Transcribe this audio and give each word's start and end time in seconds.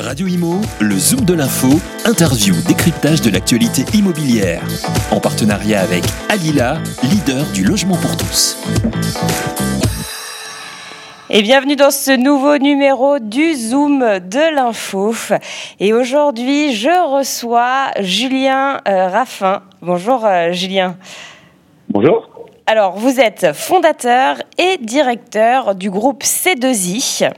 Radio 0.00 0.26
Imo, 0.26 0.62
le 0.80 0.96
Zoom 0.96 1.26
de 1.26 1.34
l'info, 1.34 1.68
interview, 2.06 2.54
décryptage 2.66 3.20
de 3.20 3.28
l'actualité 3.28 3.84
immobilière. 3.92 4.62
En 5.10 5.20
partenariat 5.20 5.82
avec 5.82 6.04
Alila, 6.30 6.78
leader 7.02 7.44
du 7.52 7.64
logement 7.64 7.96
pour 7.96 8.16
tous. 8.16 8.56
Et 11.28 11.42
bienvenue 11.42 11.76
dans 11.76 11.90
ce 11.90 12.16
nouveau 12.16 12.56
numéro 12.56 13.18
du 13.18 13.54
Zoom 13.54 13.98
de 14.00 14.54
l'info. 14.54 15.14
Et 15.80 15.92
aujourd'hui, 15.92 16.72
je 16.72 17.16
reçois 17.16 17.90
Julien 18.00 18.80
euh, 18.88 19.08
Raffin. 19.08 19.60
Bonjour 19.82 20.24
euh, 20.24 20.52
Julien. 20.52 20.96
Bonjour. 21.90 22.26
Alors, 22.66 22.96
vous 22.96 23.20
êtes 23.20 23.52
fondateur 23.52 24.36
et 24.56 24.78
directeur 24.78 25.74
du 25.74 25.90
groupe 25.90 26.22
C2I. 26.22 27.28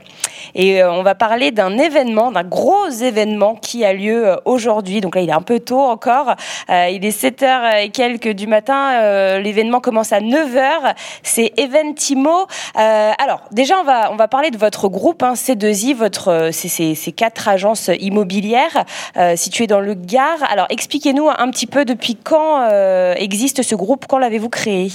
Et 0.55 0.81
euh, 0.81 0.91
on 0.91 1.03
va 1.03 1.15
parler 1.15 1.51
d'un 1.51 1.77
événement, 1.77 2.31
d'un 2.31 2.43
gros 2.43 2.89
événement 2.89 3.55
qui 3.55 3.85
a 3.85 3.93
lieu 3.93 4.27
euh, 4.27 4.35
aujourd'hui. 4.45 5.01
Donc 5.01 5.15
là, 5.15 5.21
il 5.21 5.29
est 5.29 5.33
un 5.33 5.41
peu 5.41 5.59
tôt 5.59 5.79
encore. 5.79 6.35
Euh, 6.69 6.89
il 6.91 7.05
est 7.05 7.17
7h 7.17 7.83
et 7.83 7.89
quelques 7.89 8.29
du 8.29 8.47
matin. 8.47 9.39
L'événement 9.39 9.79
commence 9.79 10.11
à 10.11 10.19
9h. 10.19 10.93
C'est 11.23 11.53
Eventimo. 11.57 12.47
alors, 12.75 13.41
déjà, 13.51 13.79
on 13.79 13.83
va, 13.83 14.11
on 14.11 14.15
va 14.15 14.27
parler 14.27 14.51
de 14.51 14.57
votre 14.57 14.87
groupe, 14.87 15.23
hein, 15.23 15.33
C2I, 15.33 15.95
votre, 15.95 16.49
c'est 16.51 17.11
quatre 17.11 17.47
agences 17.47 17.89
immobilières 17.99 18.85
situées 19.35 19.67
dans 19.67 19.79
le 19.79 19.93
Gard. 19.93 20.43
Alors, 20.49 20.67
expliquez-nous 20.69 21.29
un 21.29 21.49
petit 21.51 21.67
peu 21.67 21.85
depuis 21.85 22.15
quand 22.15 22.67
existe 23.15 23.61
ce 23.61 23.75
groupe, 23.75 24.05
quand 24.07 24.17
l'avez-vous 24.17 24.49
créé? 24.49 24.89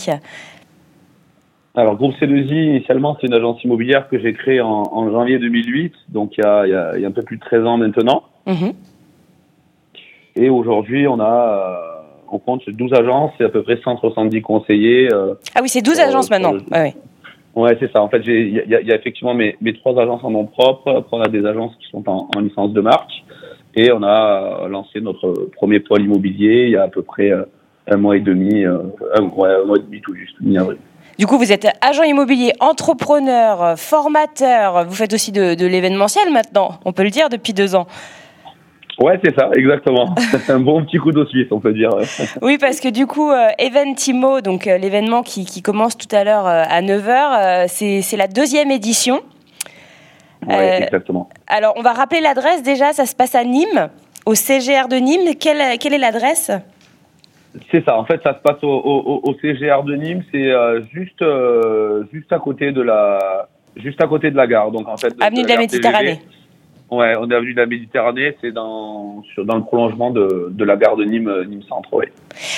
Alors, 1.78 1.94
Groupe 1.94 2.14
C2I, 2.20 2.70
initialement, 2.70 3.16
c'est 3.20 3.28
une 3.28 3.34
agence 3.34 3.62
immobilière 3.62 4.08
que 4.08 4.18
j'ai 4.18 4.32
créée 4.32 4.60
en, 4.60 5.10
janvier 5.12 5.38
2008, 5.38 5.94
donc 6.08 6.36
il 6.36 6.42
y, 6.42 6.44
a, 6.44 6.66
il, 6.66 7.00
y 7.00 7.04
a, 7.04 7.08
un 7.08 7.12
peu 7.12 7.22
plus 7.22 7.36
de 7.36 7.40
13 7.40 7.64
ans 7.64 7.78
maintenant. 7.78 8.24
Mhm. 8.46 8.72
Et 10.34 10.50
aujourd'hui, 10.50 11.06
on 11.06 11.20
a, 11.20 11.24
euh, 11.24 12.32
on 12.32 12.40
compte 12.40 12.68
12 12.68 12.92
agences 12.94 13.30
et 13.38 13.44
à 13.44 13.48
peu 13.48 13.62
près 13.62 13.76
170 13.76 14.42
conseillers. 14.42 15.12
Euh, 15.12 15.34
ah 15.54 15.60
oui, 15.62 15.68
c'est 15.68 15.80
12 15.80 16.00
agences 16.00 16.30
maintenant. 16.30 16.54
ouais, 16.72 16.94
ouais. 17.54 17.76
c'est 17.78 17.92
ça. 17.92 18.02
En 18.02 18.08
fait, 18.08 18.22
il 18.26 18.48
y, 18.48 18.68
y, 18.68 18.92
a 18.92 18.96
effectivement 18.96 19.34
mes, 19.34 19.56
mes, 19.60 19.72
trois 19.72 19.96
agences 20.00 20.24
en 20.24 20.30
nom 20.30 20.46
propre. 20.46 20.90
Après, 20.90 21.16
on 21.16 21.20
a 21.20 21.28
des 21.28 21.46
agences 21.46 21.76
qui 21.76 21.88
sont 21.90 22.02
en, 22.08 22.28
en, 22.36 22.40
licence 22.40 22.72
de 22.72 22.80
marque. 22.80 23.22
Et 23.76 23.92
on 23.92 24.02
a 24.02 24.62
euh, 24.64 24.68
lancé 24.68 25.00
notre 25.00 25.48
premier 25.54 25.78
pôle 25.78 26.02
immobilier 26.02 26.64
il 26.64 26.70
y 26.70 26.76
a 26.76 26.82
à 26.82 26.88
peu 26.88 27.02
près 27.02 27.30
un 27.88 27.96
mois 27.96 28.16
et 28.16 28.20
demi, 28.20 28.64
un, 28.64 29.22
ouais, 29.36 29.48
un 29.48 29.64
mois 29.64 29.76
et 29.78 29.82
demi 29.82 30.00
tout 30.00 30.14
juste, 30.14 30.36
mi-avril. 30.40 30.78
Du 31.18 31.26
coup, 31.26 31.36
vous 31.36 31.50
êtes 31.50 31.66
agent 31.80 32.04
immobilier, 32.04 32.52
entrepreneur, 32.60 33.76
formateur. 33.76 34.84
Vous 34.86 34.94
faites 34.94 35.12
aussi 35.12 35.32
de, 35.32 35.66
l'événementiel 35.66 36.32
maintenant, 36.32 36.78
on 36.84 36.92
peut 36.92 37.02
le 37.02 37.10
dire, 37.10 37.28
depuis 37.28 37.52
deux 37.52 37.74
ans. 37.74 37.88
Ouais, 39.00 39.18
c'est 39.24 39.34
ça, 39.34 39.50
exactement. 39.56 40.14
C'est 40.16 40.50
un 40.50 40.60
bon 40.60 40.84
petit 40.84 40.98
coup 40.98 41.10
d'eau 41.10 41.26
suisse, 41.26 41.48
on 41.50 41.58
peut 41.58 41.72
dire. 41.72 41.90
oui, 42.42 42.56
parce 42.58 42.78
que 42.78 42.88
du 42.88 43.06
coup, 43.06 43.30
euh, 43.30 43.48
Eventimo, 43.58 44.40
donc 44.40 44.68
euh, 44.68 44.78
l'événement 44.78 45.22
qui, 45.22 45.60
commence 45.60 45.96
tout 45.96 46.14
à 46.14 46.22
l'heure 46.22 46.46
euh, 46.46 46.62
à 46.68 46.82
9h, 46.82 47.66
c'est 47.68 48.16
la 48.16 48.28
deuxième 48.28 48.70
édition. 48.70 49.20
Oui, 50.46 50.54
exactement. 50.54 51.28
Alors, 51.48 51.74
on 51.76 51.82
va 51.82 51.94
rappeler 51.94 52.20
l'adresse 52.20 52.62
déjà, 52.62 52.92
ça 52.92 53.06
se 53.06 53.16
passe 53.16 53.34
à 53.34 53.42
Nîmes, 53.42 53.88
au 54.24 54.36
CGR 54.36 54.86
de 54.88 54.96
Nîmes. 54.96 55.34
Quelle, 55.38 55.78
quelle 55.78 55.94
est 55.94 55.98
l'adresse? 55.98 56.52
C'est 57.70 57.84
ça. 57.84 57.98
En 57.98 58.04
fait, 58.04 58.20
ça 58.22 58.34
se 58.34 58.40
passe 58.40 58.62
au, 58.62 58.68
au, 58.68 59.20
au 59.24 59.34
CGR 59.40 59.82
de 59.84 59.94
Nîmes. 59.94 60.22
C'est 60.32 60.50
euh, 60.50 60.82
juste, 60.92 61.22
euh, 61.22 62.04
juste 62.12 62.32
à 62.32 62.38
côté 62.38 62.72
de 62.72 62.82
la, 62.82 63.48
juste 63.76 64.02
à 64.02 64.06
côté 64.06 64.30
de 64.30 64.36
la 64.36 64.46
gare. 64.46 64.70
Donc 64.70 64.88
en 64.88 64.96
fait, 64.96 65.14
avenue 65.20 65.42
de, 65.42 65.48
la 65.48 65.56
Méditerranée. 65.56 66.20
Ouais, 66.90 67.14
on 67.18 67.30
est 67.30 67.34
avenue 67.34 67.52
de 67.52 67.60
la 67.60 67.66
Méditerranée, 67.66 68.34
c'est 68.40 68.50
dans, 68.50 69.22
dans 69.36 69.56
le 69.56 69.62
prolongement 69.62 70.10
de, 70.10 70.48
de 70.50 70.64
la 70.64 70.76
gare 70.76 70.96
de 70.96 71.04
Nîmes, 71.04 71.28
euh, 71.28 71.44
Nîmes 71.44 71.62
Centre. 71.68 71.92
Ouais. 71.92 72.10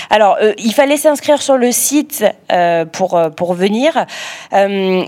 Alors, 0.09 0.39
il 0.59 0.73
fallait 0.73 0.97
s'inscrire 0.97 1.43
sur 1.43 1.57
le 1.57 1.73
site 1.73 2.25
pour, 2.93 3.21
pour 3.37 3.55
venir. 3.55 3.93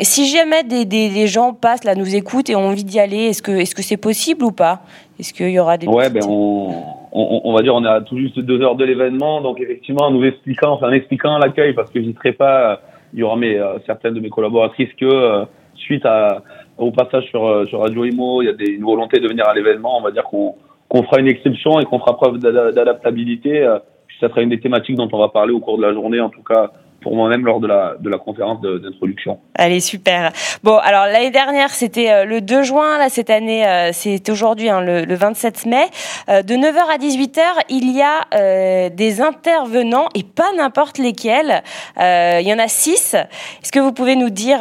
si 0.00 0.26
jamais 0.26 0.65
des, 0.65 0.84
des, 0.84 1.09
des, 1.09 1.26
gens 1.26 1.53
passent, 1.53 1.84
là, 1.84 1.94
nous 1.94 2.16
écoutent 2.16 2.50
et 2.50 2.56
ont 2.56 2.66
envie 2.66 2.84
d'y 2.84 2.98
aller, 2.98 3.26
est-ce 3.26 3.42
que 3.42 3.53
est-ce 3.53 3.75
que 3.75 3.82
c'est 3.82 3.97
possible 3.97 4.44
ou 4.44 4.53
pas? 4.53 4.82
Est-ce 5.21 5.32
qu'il 5.32 5.50
y 5.50 5.59
aura 5.60 5.76
des 5.76 5.87
Ouais, 5.87 6.09
ben 6.10 6.22
on 6.26 7.01
on, 7.12 7.52
va 7.52 7.62
dire, 7.62 7.74
on 7.74 7.84
à 7.84 8.00
tout 8.00 8.16
juste 8.18 8.38
deux 8.38 8.60
heures 8.62 8.76
de 8.76 8.84
l'événement, 8.84 9.40
donc 9.40 9.60
effectivement, 9.60 10.06
en 10.06 10.10
nous 10.10 10.24
expliquant, 10.24 10.72
enfin, 10.72 10.88
en 10.88 10.92
expliquant 10.92 11.36
l'accueil, 11.38 11.74
parce 11.74 11.90
que 11.90 12.00
j'hésiterai 12.00 12.32
pas, 12.32 12.80
il 13.12 13.20
y 13.20 13.22
aura 13.22 13.36
mes, 13.36 13.58
euh, 13.58 13.78
certaines 13.86 14.14
de 14.14 14.20
mes 14.20 14.30
collaboratrices 14.30 14.92
que, 14.94 15.04
euh, 15.04 15.44
suite 15.74 16.06
à, 16.06 16.42
au 16.78 16.90
passage 16.90 17.24
sur, 17.26 17.46
euh, 17.46 17.66
sur 17.66 17.80
Radio 17.80 18.04
Imo, 18.04 18.42
il 18.42 18.46
y 18.46 18.48
a 18.48 18.54
des, 18.54 18.70
une 18.70 18.84
volonté 18.84 19.20
de 19.20 19.28
venir 19.28 19.46
à 19.46 19.54
l'événement, 19.54 19.98
on 19.98 20.02
va 20.02 20.10
dire 20.10 20.24
qu'on 20.24 20.56
qu'on 20.88 21.04
fera 21.04 21.20
une 21.20 21.28
exception 21.28 21.80
et 21.80 21.86
qu'on 21.86 21.98
fera 22.00 22.14
preuve 22.18 22.36
d'adaptabilité. 22.38 23.66
puis 24.06 24.18
ça 24.20 24.28
sera 24.28 24.42
une 24.42 24.50
des 24.50 24.60
thématiques 24.60 24.96
dont 24.96 25.08
on 25.10 25.18
va 25.18 25.28
parler 25.28 25.54
au 25.54 25.58
cours 25.58 25.78
de 25.78 25.82
la 25.82 25.94
journée, 25.94 26.20
en 26.20 26.28
tout 26.28 26.42
cas 26.42 26.70
pour 27.02 27.14
moi-même 27.14 27.44
lors 27.44 27.60
de 27.60 27.66
la, 27.66 27.96
de 28.00 28.08
la 28.08 28.18
conférence 28.18 28.60
d'introduction. 28.62 29.38
Allez, 29.54 29.80
super. 29.80 30.32
Bon, 30.62 30.78
alors 30.78 31.04
l'année 31.04 31.30
dernière, 31.30 31.70
c'était 31.70 32.10
euh, 32.10 32.24
le 32.24 32.40
2 32.40 32.62
juin. 32.62 32.98
Là, 32.98 33.08
cette 33.08 33.30
année, 33.30 33.66
euh, 33.66 33.90
c'est 33.92 34.28
aujourd'hui, 34.30 34.70
hein, 34.70 34.80
le, 34.80 35.04
le, 35.04 35.14
27 35.14 35.66
mai. 35.66 35.84
Euh, 36.28 36.42
de 36.42 36.54
9h 36.54 36.78
à 36.91 36.98
18h, 36.98 37.42
il 37.68 37.94
y 37.94 38.00
a 38.00 38.88
des 38.91 39.20
intervenants 39.20 40.08
et 40.14 40.22
pas 40.22 40.52
n'importe 40.56 40.98
lesquels. 40.98 41.62
il 41.98 42.46
y 42.46 42.52
en 42.52 42.58
a 42.58 42.68
six. 42.68 43.14
Est-ce 43.14 43.72
que 43.72 43.80
vous 43.80 43.92
pouvez 43.92 44.16
nous 44.16 44.30
dire, 44.30 44.60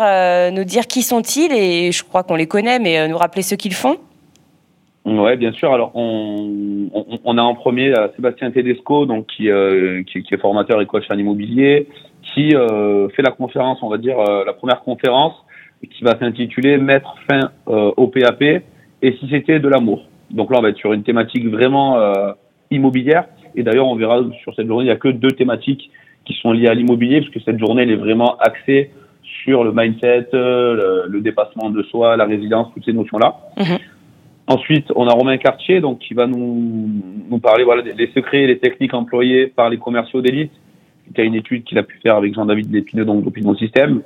nous 0.51 0.63
dire 0.63 0.87
qui 0.87 1.01
sont-ils? 1.03 1.53
Et 1.53 1.91
je 1.91 2.03
crois 2.03 2.23
qu'on 2.23 2.35
les 2.35 2.47
connaît, 2.47 2.79
mais 2.79 3.07
nous 3.07 3.17
rappeler 3.17 3.43
ce 3.43 3.55
qu'ils 3.55 3.73
font 3.73 3.97
Ouais, 5.05 5.37
bien 5.37 5.51
sûr. 5.51 5.73
Alors, 5.73 5.91
on, 5.95 6.89
on, 6.93 7.19
on 7.23 7.37
a 7.37 7.41
en 7.41 7.55
premier 7.55 7.93
Sébastien 8.15 8.51
Tedesco, 8.51 9.05
donc 9.05 9.27
qui, 9.27 9.49
qui, 10.07 10.23
qui, 10.23 10.33
est 10.33 10.41
formateur 10.41 10.81
et 10.81 10.85
coach 10.85 11.05
en 11.09 11.17
immobilier 11.17 11.87
qui 12.33 12.55
euh, 12.55 13.09
fait 13.09 13.21
la 13.21 13.31
conférence, 13.31 13.79
on 13.81 13.89
va 13.89 13.97
dire 13.97 14.19
euh, 14.19 14.43
la 14.45 14.53
première 14.53 14.81
conférence, 14.81 15.33
qui 15.89 16.03
va 16.03 16.17
s'intituler 16.19 16.77
Mettre 16.77 17.15
fin 17.29 17.49
euh, 17.67 17.91
au 17.97 18.07
PAP 18.07 18.41
et 18.41 18.63
si 19.19 19.27
c'était 19.29 19.59
de 19.59 19.67
l'amour. 19.67 20.05
Donc 20.29 20.51
là, 20.51 20.59
on 20.59 20.61
va 20.61 20.69
être 20.69 20.77
sur 20.77 20.93
une 20.93 21.03
thématique 21.03 21.47
vraiment 21.49 21.97
immobilière. 22.69 23.25
Et 23.55 23.63
d'ailleurs, 23.63 23.87
on 23.87 23.95
verra 23.95 24.21
sur 24.43 24.55
cette 24.55 24.67
journée, 24.67 24.83
il 24.83 24.87
n'y 24.87 24.93
a 24.93 24.95
que 24.95 25.09
deux 25.09 25.31
thématiques 25.31 25.89
qui 26.23 26.33
sont 26.35 26.51
liées 26.51 26.67
à 26.67 26.73
l'immobilier, 26.73 27.19
parce 27.19 27.33
que 27.33 27.39
cette 27.41 27.59
journée, 27.59 27.81
elle 27.81 27.91
est 27.91 27.95
vraiment 27.95 28.37
axée 28.37 28.91
sur 29.43 29.63
le 29.63 29.73
mindset, 29.73 30.29
le, 30.31 31.19
dépassement 31.19 31.69
de 31.69 31.81
soi, 31.83 32.15
la 32.15 32.25
résilience, 32.25 32.67
toutes 32.73 32.85
ces 32.85 32.93
notions-là. 32.93 33.35
Mhm. 33.57 33.77
Ensuite, 34.47 34.91
on 34.95 35.07
a 35.07 35.11
Romain 35.11 35.37
Cartier, 35.37 35.81
donc 35.81 35.99
qui 35.99 36.13
va 36.13 36.27
nous, 36.27 36.91
nous 37.29 37.39
parler 37.39 37.63
voilà, 37.63 37.81
des, 37.81 38.11
secrets 38.13 38.43
et 38.43 38.47
les 38.47 38.59
techniques 38.59 38.93
employées 38.93 39.47
par 39.47 39.69
les 39.69 39.77
commerciaux 39.77 40.21
d'élite 40.21 40.51
y 41.17 41.21
a 41.21 41.23
une 41.23 41.35
étude 41.35 41.63
qu'il 41.63 41.77
a 41.77 41.83
pu 41.83 41.99
faire 42.01 42.15
avec 42.15 42.33
Jean-David 42.33 42.71
Lépineux, 42.71 43.05
donc 43.05 43.23
d'Opinion 43.23 43.55
Système. 43.55 44.01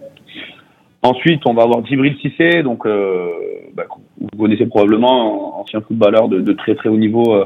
Ensuite, 1.06 1.42
on 1.46 1.54
va 1.54 1.64
avoir 1.64 1.86
Djibril 1.86 2.18
Cissé, 2.20 2.64
donc 2.64 2.86
euh, 2.86 3.30
bah, 3.76 3.84
vous 4.20 4.38
connaissez 4.40 4.66
probablement, 4.66 5.60
ancien 5.60 5.82
footballeur 5.82 6.30
de, 6.30 6.54
très 6.54 6.74
très 6.74 6.90
haut 6.90 6.98
niveau 6.98 7.36
euh, 7.36 7.46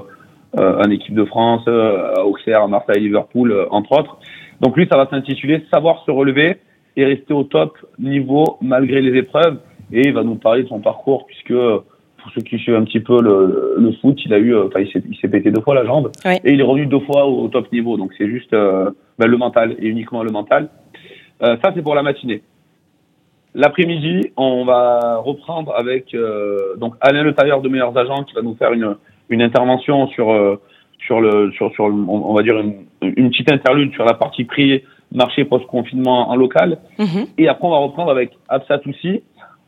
euh 0.58 0.82
en 0.82 0.90
équipe 0.90 1.14
de 1.14 1.26
France, 1.26 1.64
euh, 1.68 2.14
à 2.16 2.26
Auxerre, 2.26 2.62
à 2.64 2.68
Marseille, 2.68 3.02
Liverpool, 3.02 3.68
entre 3.72 4.00
autres. 4.00 4.18
Donc 4.62 4.78
lui, 4.78 4.88
ça 4.90 4.98
va 4.98 5.08
s'intituler 5.10 5.66
Savoir 5.72 6.04
se 6.06 6.12
relever 6.12 6.56
et 6.96 7.06
rester 7.06 7.34
au 7.34 7.44
top 7.44 7.78
niveau 8.00 8.58
malgré 8.62 9.02
les 9.02 9.18
épreuves. 9.18 9.60
Et 9.92 10.08
il 10.08 10.14
va 10.14 10.24
nous 10.24 10.36
parler 10.36 10.64
de 10.64 10.70
son 10.70 10.80
parcours, 10.80 11.26
puisque 11.26 11.54
pour 12.30 12.36
ceux 12.36 12.42
qui 12.42 12.58
suivent 12.60 12.76
un 12.76 12.84
petit 12.84 13.00
peu 13.00 13.22
le, 13.22 13.76
le 13.78 13.92
foot, 13.94 14.20
il 14.26 14.34
a 14.34 14.38
eu, 14.38 14.56
enfin, 14.56 14.82
il 14.82 15.18
s'est 15.20 15.28
pété 15.28 15.52
deux 15.52 15.62
fois 15.62 15.76
la 15.76 15.86
jambe 15.86 16.12
et 16.26 16.54
il 16.54 16.60
est 16.60 16.64
revenu 16.64 16.86
deux 16.86 17.00
fois 17.00 17.26
au, 17.26 17.48
top 17.48 17.72
niveau. 17.72 17.98
Donc 17.98 18.12
c'est 18.18 18.28
juste 18.28 18.52
ben, 18.52 19.28
le 19.28 19.38
mental 19.38 19.76
et 19.80 19.88
uniquement 19.88 20.24
le 20.24 20.32
mental. 20.32 20.70
Euh, 21.42 21.58
ça, 21.64 21.72
c'est 21.74 21.82
pour 21.82 21.96
la 21.96 22.04
matinée. 22.04 22.42
L'après-midi, 23.56 24.32
on 24.38 24.66
va 24.66 25.18
reprendre 25.18 25.74
avec 25.76 26.14
euh, 26.14 26.76
donc 26.78 26.96
Alain 27.02 27.24
Le 27.24 27.34
Tailleur 27.34 27.62
de 27.62 27.70
Meilleurs 27.70 27.98
Agents 27.98 28.24
qui 28.24 28.36
va 28.36 28.42
nous 28.42 28.56
faire 28.56 28.74
une, 28.74 28.96
une 29.30 29.42
intervention 29.42 30.08
sur 30.08 30.32
euh, 30.32 30.62
sur 31.00 31.20
le 31.20 31.52
sur 31.54 31.72
sur 31.74 31.86
on 31.86 32.34
va 32.34 32.44
dire 32.44 32.60
une, 32.60 32.86
une, 33.02 33.30
petite 33.32 33.52
interlude 33.52 33.92
sur 33.94 34.06
la 34.06 34.14
partie 34.14 34.44
prix 34.44 34.84
marché 35.12 35.46
post 35.46 35.66
confinement 35.66 36.30
en 36.30 36.36
local. 36.36 36.78
Mhm. 37.00 37.26
Et 37.38 37.48
après, 37.48 37.68
on 37.68 37.72
va 37.72 37.78
reprendre 37.78 38.12
avec 38.12 38.38
Absa 38.50 38.78
Toussi. 38.78 39.24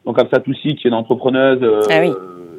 Donc 0.06 0.20
Absa 0.20 0.40
Toussi 0.40 0.76
qui 0.76 0.88
est 0.88 0.90
une 0.90 0.94
entrepreneuse 0.94 1.62
ah 1.90 2.02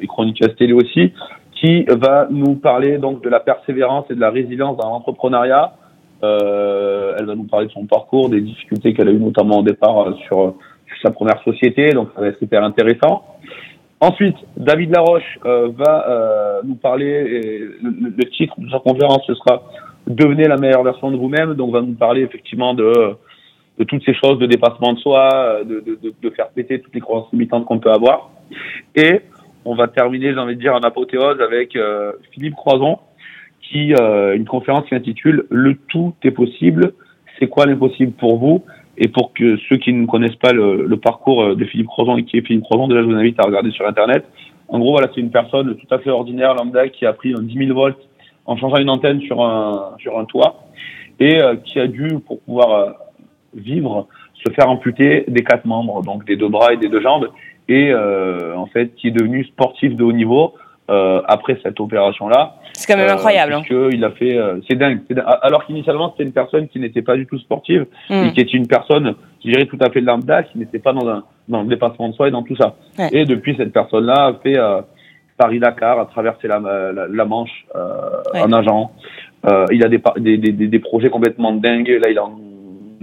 et 0.03 0.07
chroniqueuse 0.07 0.55
télé 0.57 0.73
aussi, 0.73 1.13
qui 1.53 1.83
va 1.83 2.27
nous 2.29 2.55
parler 2.55 2.97
donc 2.97 3.23
de 3.23 3.29
la 3.29 3.39
persévérance 3.39 4.05
et 4.09 4.15
de 4.15 4.19
la 4.19 4.29
résilience 4.29 4.77
dans 4.77 4.89
l'entrepreneuriat 4.89 5.73
euh, 6.23 7.15
elle 7.19 7.25
va 7.25 7.35
nous 7.35 7.43
parler 7.43 7.67
de 7.67 7.71
son 7.71 7.85
parcours, 7.85 8.29
des 8.29 8.39
difficultés 8.39 8.93
qu'elle 8.93 9.09
a 9.09 9.11
eues 9.11 9.19
notamment 9.19 9.59
au 9.59 9.63
départ 9.63 10.07
euh, 10.07 10.13
sur, 10.25 10.55
sa 11.01 11.11
première 11.11 11.41
société, 11.43 11.89
donc 11.89 12.09
ça 12.15 12.21
va 12.21 12.27
être 12.27 12.41
hyper 12.41 12.63
intéressant. 12.63 13.25
Ensuite, 13.99 14.37
David 14.55 14.91
Laroche 14.91 15.39
euh, 15.43 15.69
va 15.75 16.61
nous 16.63 16.75
parler, 16.75 17.67
le, 17.81 18.23
titre 18.29 18.53
de 18.57 18.69
sa 18.69 18.79
conférence, 18.79 19.21
ce 19.27 19.33
sera 19.33 19.63
Devenez 20.07 20.47
la 20.47 20.57
meilleure 20.57 20.83
version 20.83 21.11
de 21.11 21.17
vous-même, 21.17 21.55
donc 21.55 21.73
va 21.73 21.81
nous 21.81 21.95
parler 21.95 22.21
effectivement 22.21 22.73
de, 22.73 23.15
toutes 23.87 24.03
ces 24.05 24.13
choses 24.13 24.37
de 24.37 24.45
dépassement 24.45 24.93
de 24.93 24.99
soi, 24.99 25.63
de, 25.65 25.79
de, 25.79 26.13
de 26.21 26.29
faire 26.29 26.49
péter 26.49 26.79
toutes 26.79 26.93
les 26.93 27.01
croyances 27.01 27.31
limitantes 27.33 27.65
qu'on 27.65 27.79
peut 27.79 27.91
avoir. 27.91 28.29
Et 28.95 29.21
on 29.65 29.75
va 29.75 29.87
terminer, 29.87 30.33
j'ai 30.33 30.39
envie 30.39 30.55
de 30.55 30.61
dire, 30.61 30.73
en 30.73 30.79
apothéose 30.79 31.39
avec 31.41 31.77
Philippe 32.31 32.55
Croison, 32.55 32.99
qui 33.61 33.93
une 33.93 34.45
conférence 34.45 34.83
qui 34.83 34.89
s'intitule 34.89 35.45
Le 35.49 35.75
tout 35.75 36.13
est 36.23 36.31
possible. 36.31 36.93
C'est 37.39 37.47
quoi 37.47 37.65
l'impossible 37.65 38.11
pour 38.13 38.37
vous? 38.37 38.63
Et 38.97 39.07
pour 39.07 39.33
que 39.33 39.57
ceux 39.69 39.77
qui 39.77 39.91
ne 39.91 40.05
connaissent 40.05 40.35
pas 40.35 40.53
le, 40.53 40.85
le 40.85 40.97
parcours 40.97 41.55
de 41.55 41.65
Philippe 41.65 41.87
Croison 41.87 42.15
et 42.17 42.25
qui 42.25 42.37
est 42.37 42.45
Philippe 42.45 42.63
Croison, 42.63 42.87
déjà 42.87 43.01
je 43.01 43.07
vous 43.07 43.15
invite 43.15 43.39
à 43.39 43.43
regarder 43.43 43.71
sur 43.71 43.87
internet. 43.87 44.25
En 44.67 44.79
gros, 44.79 44.91
voilà, 44.91 45.09
c'est 45.13 45.21
une 45.21 45.31
personne 45.31 45.75
tout 45.75 45.87
à 45.93 45.99
fait 45.99 46.09
ordinaire, 46.09 46.53
lambda, 46.53 46.89
qui 46.89 47.05
a 47.05 47.13
pris 47.13 47.33
un 47.33 47.41
10 47.41 47.67
000 47.67 47.73
volts 47.73 47.97
en 48.45 48.57
changeant 48.57 48.77
une 48.77 48.89
antenne 48.89 49.21
sur 49.21 49.41
un 49.41 49.95
sur 49.99 50.19
un 50.19 50.25
toit 50.25 50.63
et 51.19 51.39
qui 51.63 51.79
a 51.79 51.87
dû, 51.87 52.19
pour 52.25 52.41
pouvoir 52.41 52.95
vivre, 53.55 54.07
se 54.45 54.51
faire 54.53 54.69
amputer 54.69 55.25
des 55.27 55.43
quatre 55.43 55.65
membres, 55.65 56.01
donc 56.03 56.25
des 56.25 56.35
deux 56.35 56.49
bras 56.49 56.73
et 56.73 56.77
des 56.77 56.89
deux 56.89 57.01
jambes, 57.01 57.29
et 57.69 57.91
euh, 57.91 58.55
en 58.55 58.65
fait 58.67 58.93
qui 58.95 59.07
est 59.07 59.11
devenu 59.11 59.43
sportif 59.45 59.95
de 59.95 60.03
haut 60.03 60.11
niveau 60.13 60.53
euh, 60.89 61.21
après 61.27 61.57
cette 61.63 61.79
opération-là. 61.79 62.55
C'est 62.73 62.91
quand 62.91 62.99
même 62.99 63.07
euh, 63.09 63.13
incroyable. 63.13 63.51
Parce 63.53 63.67
que 63.67 63.89
il 63.93 64.03
a 64.03 64.11
fait, 64.11 64.37
euh, 64.37 64.59
c'est 64.67 64.75
dingue, 64.75 64.99
dingue, 65.09 65.23
Alors 65.41 65.65
qu'initialement 65.65 66.11
c'était 66.11 66.23
une 66.23 66.33
personne 66.33 66.67
qui 66.67 66.79
n'était 66.79 67.01
pas 67.01 67.15
du 67.15 67.25
tout 67.25 67.37
sportive 67.39 67.85
Mm. 68.09 68.13
et 68.25 68.31
qui 68.33 68.41
était 68.41 68.57
une 68.57 68.67
personne, 68.67 69.15
je 69.43 69.49
dirais 69.51 69.65
tout 69.65 69.77
à 69.79 69.89
fait 69.89 70.01
lambda, 70.01 70.43
qui 70.43 70.57
n'était 70.57 70.79
pas 70.79 70.91
dans 70.93 71.07
un 71.07 71.23
dans 71.47 71.61
le 71.63 71.67
dépassement 71.69 72.09
de 72.09 72.13
soi 72.15 72.27
et 72.27 72.31
dans 72.31 72.43
tout 72.43 72.55
ça. 72.55 72.75
Ouais. 72.99 73.09
Et 73.13 73.25
depuis 73.25 73.55
cette 73.57 73.71
personne-là 73.73 74.25
a 74.27 74.33
fait 74.43 74.57
euh, 74.57 74.81
Paris-Dakar, 75.37 75.99
a 75.99 76.05
traversé 76.05 76.47
la, 76.47 76.59
la, 76.59 77.07
la 77.07 77.25
Manche 77.25 77.65
euh, 77.75 77.79
Ouais. 78.33 78.41
en 78.41 78.47
nageant. 78.49 78.91
Euh, 79.45 79.65
il 79.71 79.83
a 79.83 79.89
des, 79.89 80.01
des, 80.17 80.37
des, 80.37 80.67
des 80.67 80.79
projets 80.79 81.09
complètement 81.09 81.51
dingues. 81.53 81.89
Là, 82.01 82.09
il 82.09 82.15
est 82.15 82.19
en 82.19 82.39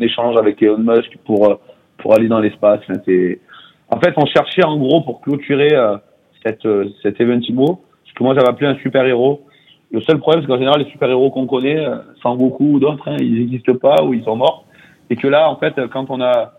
échange 0.01 0.37
avec 0.39 0.63
Elon 0.63 0.79
Musk 0.79 1.17
pour 1.27 1.59
pour 1.99 2.15
aller 2.15 2.29
dans 2.29 2.41
l'espace. 2.41 2.81
C'est- 3.05 3.41
En 3.91 3.99
fait, 4.01 4.15
on 4.17 4.27
cherchait 4.27 4.65
en 4.65 4.77
gros 4.77 5.01
pour 5.03 5.21
clôturer 5.21 5.73
euh, 5.73 5.97
cette, 6.45 6.65
euh, 6.67 6.89
cet 7.03 7.21
événement, 7.21 7.81
ce 8.05 8.13
que 8.15 8.23
moi 8.23 8.35
j'avais 8.35 8.49
appelé 8.49 8.69
un 8.69 8.77
super-héros. 8.77 9.43
Le 9.91 10.01
seul 10.03 10.19
problème, 10.19 10.43
c'est 10.43 10.49
qu'en 10.49 10.59
général, 10.59 10.81
les 10.81 10.91
super-héros 10.91 11.31
qu'on 11.31 11.47
connaît, 11.47 11.79
euh, 11.79 11.97
sans 12.23 12.37
beaucoup 12.37 12.79
d'autres, 12.79 13.09
hein, 13.09 13.17
ils 13.19 13.41
n'existent 13.41 13.75
pas 13.75 14.03
ou 14.05 14.15
ils 14.15 14.23
sont 14.23 14.37
morts. 14.37 14.65
Et 15.11 15.17
que 15.17 15.27
là, 15.27 15.51
en 15.51 15.57
fait, 15.57 15.75
quand 15.93 16.11
on 16.11 16.21
a, 16.21 16.53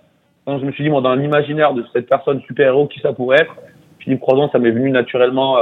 quand 0.45 0.59
je 0.59 0.65
me 0.65 0.71
suis 0.71 0.83
dit, 0.83 0.89
moi, 0.89 1.01
dans 1.01 1.15
l'imaginaire 1.15 1.73
de 1.73 1.85
cette 1.93 2.09
personne 2.09 2.41
super-héros, 2.41 2.87
qui 2.87 2.99
ça 2.99 3.13
pourrait 3.13 3.41
être, 3.41 3.55
Philippe 3.99 4.21
Croison, 4.21 4.49
ça 4.51 4.59
m'est 4.59 4.71
venu 4.71 4.89
naturellement, 4.89 5.57
euh, 5.57 5.61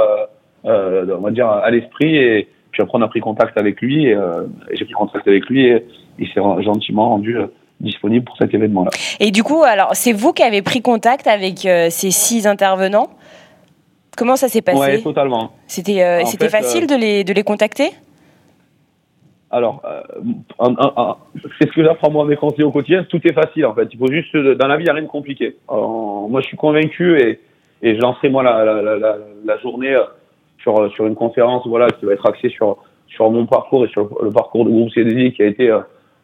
euh, 0.64 1.16
on 1.16 1.20
va 1.20 1.30
dire, 1.30 1.48
à 1.48 1.70
l'esprit. 1.70 2.16
Et 2.16 2.48
puis 2.72 2.82
après, 2.82 2.98
on 2.98 3.02
a 3.02 3.08
pris 3.08 3.20
contact 3.20 3.58
avec 3.58 3.80
lui. 3.80 4.06
Et, 4.06 4.14
euh, 4.14 4.46
et 4.70 4.76
j'ai 4.76 4.84
pris 4.84 4.94
contact 4.94 5.28
avec 5.28 5.46
lui 5.46 5.66
et 5.66 5.84
il 6.18 6.28
s'est 6.28 6.40
gentiment 6.62 7.10
rendu 7.10 7.38
euh, 7.38 7.46
disponible 7.80 8.24
pour 8.24 8.36
cet 8.36 8.52
événement-là. 8.54 8.90
Et 9.18 9.30
du 9.30 9.42
coup, 9.42 9.62
alors, 9.62 9.90
c'est 9.94 10.12
vous 10.12 10.32
qui 10.32 10.42
avez 10.42 10.62
pris 10.62 10.82
contact 10.82 11.26
avec 11.26 11.64
euh, 11.66 11.88
ces 11.90 12.10
six 12.10 12.46
intervenants? 12.46 13.08
Comment 14.16 14.36
ça 14.36 14.48
s'est 14.48 14.62
passé? 14.62 15.02
Totalement. 15.02 15.52
C'était 15.66 16.02
euh, 16.02 16.24
c'était 16.24 16.48
facile 16.48 16.84
euh, 16.84 16.94
de, 16.94 17.00
les, 17.00 17.24
de 17.24 17.32
les 17.32 17.42
contacter? 17.42 17.90
Alors, 19.50 19.82
euh, 19.84 20.02
c'est 21.58 21.68
ce 21.68 21.72
que 21.72 21.82
j'apprends 21.82 22.10
moi 22.10 22.24
à 22.24 22.26
mes 22.26 22.36
conseillers 22.36 22.64
au 22.64 22.70
quotidien. 22.70 23.04
Tout 23.04 23.20
est 23.24 23.32
facile 23.32 23.66
en 23.66 23.74
fait. 23.74 23.88
Il 23.92 23.98
faut 23.98 24.10
juste 24.10 24.36
dans 24.36 24.68
la 24.68 24.76
vie, 24.76 24.82
il 24.82 24.84
n'y 24.84 24.90
a 24.90 24.94
rien 24.94 25.02
de 25.02 25.08
compliqué. 25.08 25.56
Moi, 25.68 26.40
je 26.40 26.46
suis 26.46 26.56
convaincu 26.56 27.18
et, 27.20 27.40
et 27.82 27.94
je 27.94 28.00
lancerai 28.00 28.28
moi 28.28 28.42
la, 28.42 28.64
la, 28.64 29.16
la, 29.44 29.58
journée 29.58 29.96
sur 30.62 30.92
sur 30.92 31.06
une 31.06 31.14
conférence 31.14 31.66
voilà 31.66 31.88
qui 31.88 32.04
va 32.04 32.12
être 32.12 32.28
axée 32.28 32.50
sur 32.50 32.76
sur 33.08 33.30
mon 33.30 33.46
parcours 33.46 33.84
et 33.84 33.88
sur 33.88 34.08
le 34.22 34.30
parcours 34.30 34.66
du 34.66 34.70
groupe 34.70 34.90
CDI 34.92 35.32
qui 35.32 35.42
a 35.42 35.46
été 35.46 35.74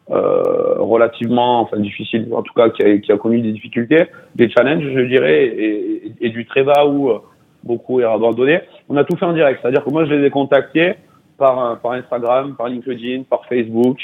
relativement 0.09 1.61
enfin 1.61 1.77
difficile 1.77 2.27
en 2.31 2.41
tout 2.41 2.53
cas 2.53 2.69
qui 2.69 2.83
a, 2.83 2.97
qui 2.97 3.11
a 3.11 3.17
connu 3.17 3.41
des 3.41 3.51
difficultés, 3.51 4.03
des 4.35 4.49
challenges 4.49 4.83
je 4.83 5.01
dirais 5.01 5.45
et, 5.45 6.07
et, 6.07 6.11
et 6.21 6.29
du 6.29 6.45
très 6.45 6.63
bas 6.63 6.85
où 6.85 7.09
euh, 7.09 7.19
beaucoup 7.63 7.99
est 7.99 8.05
abandonné. 8.05 8.61
On 8.89 8.95
a 8.97 9.03
tout 9.03 9.17
fait 9.17 9.25
en 9.25 9.33
direct, 9.33 9.59
c'est-à-dire 9.61 9.83
que 9.83 9.89
moi 9.89 10.05
je 10.05 10.13
les 10.13 10.25
ai 10.27 10.29
contactés 10.29 10.93
par, 11.37 11.65
euh, 11.65 11.75
par 11.75 11.91
Instagram, 11.93 12.55
par 12.57 12.67
LinkedIn, 12.69 13.23
par 13.29 13.45
Facebook, 13.47 13.97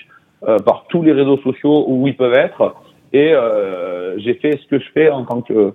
euh, 0.48 0.58
par 0.60 0.86
tous 0.90 1.02
les 1.04 1.14
réseaux 1.14 1.38
sociaux 1.38 1.86
où 1.88 2.08
ils 2.08 2.16
peuvent 2.18 2.34
être. 2.34 2.76
Et 3.14 3.32
euh, 3.34 4.18
j'ai 4.20 4.34
fait 4.34 4.58
ce 4.62 4.68
que 4.68 4.80
je 4.80 4.90
fais 4.94 5.10
en 5.10 5.24
tant 5.24 5.42
que 5.42 5.74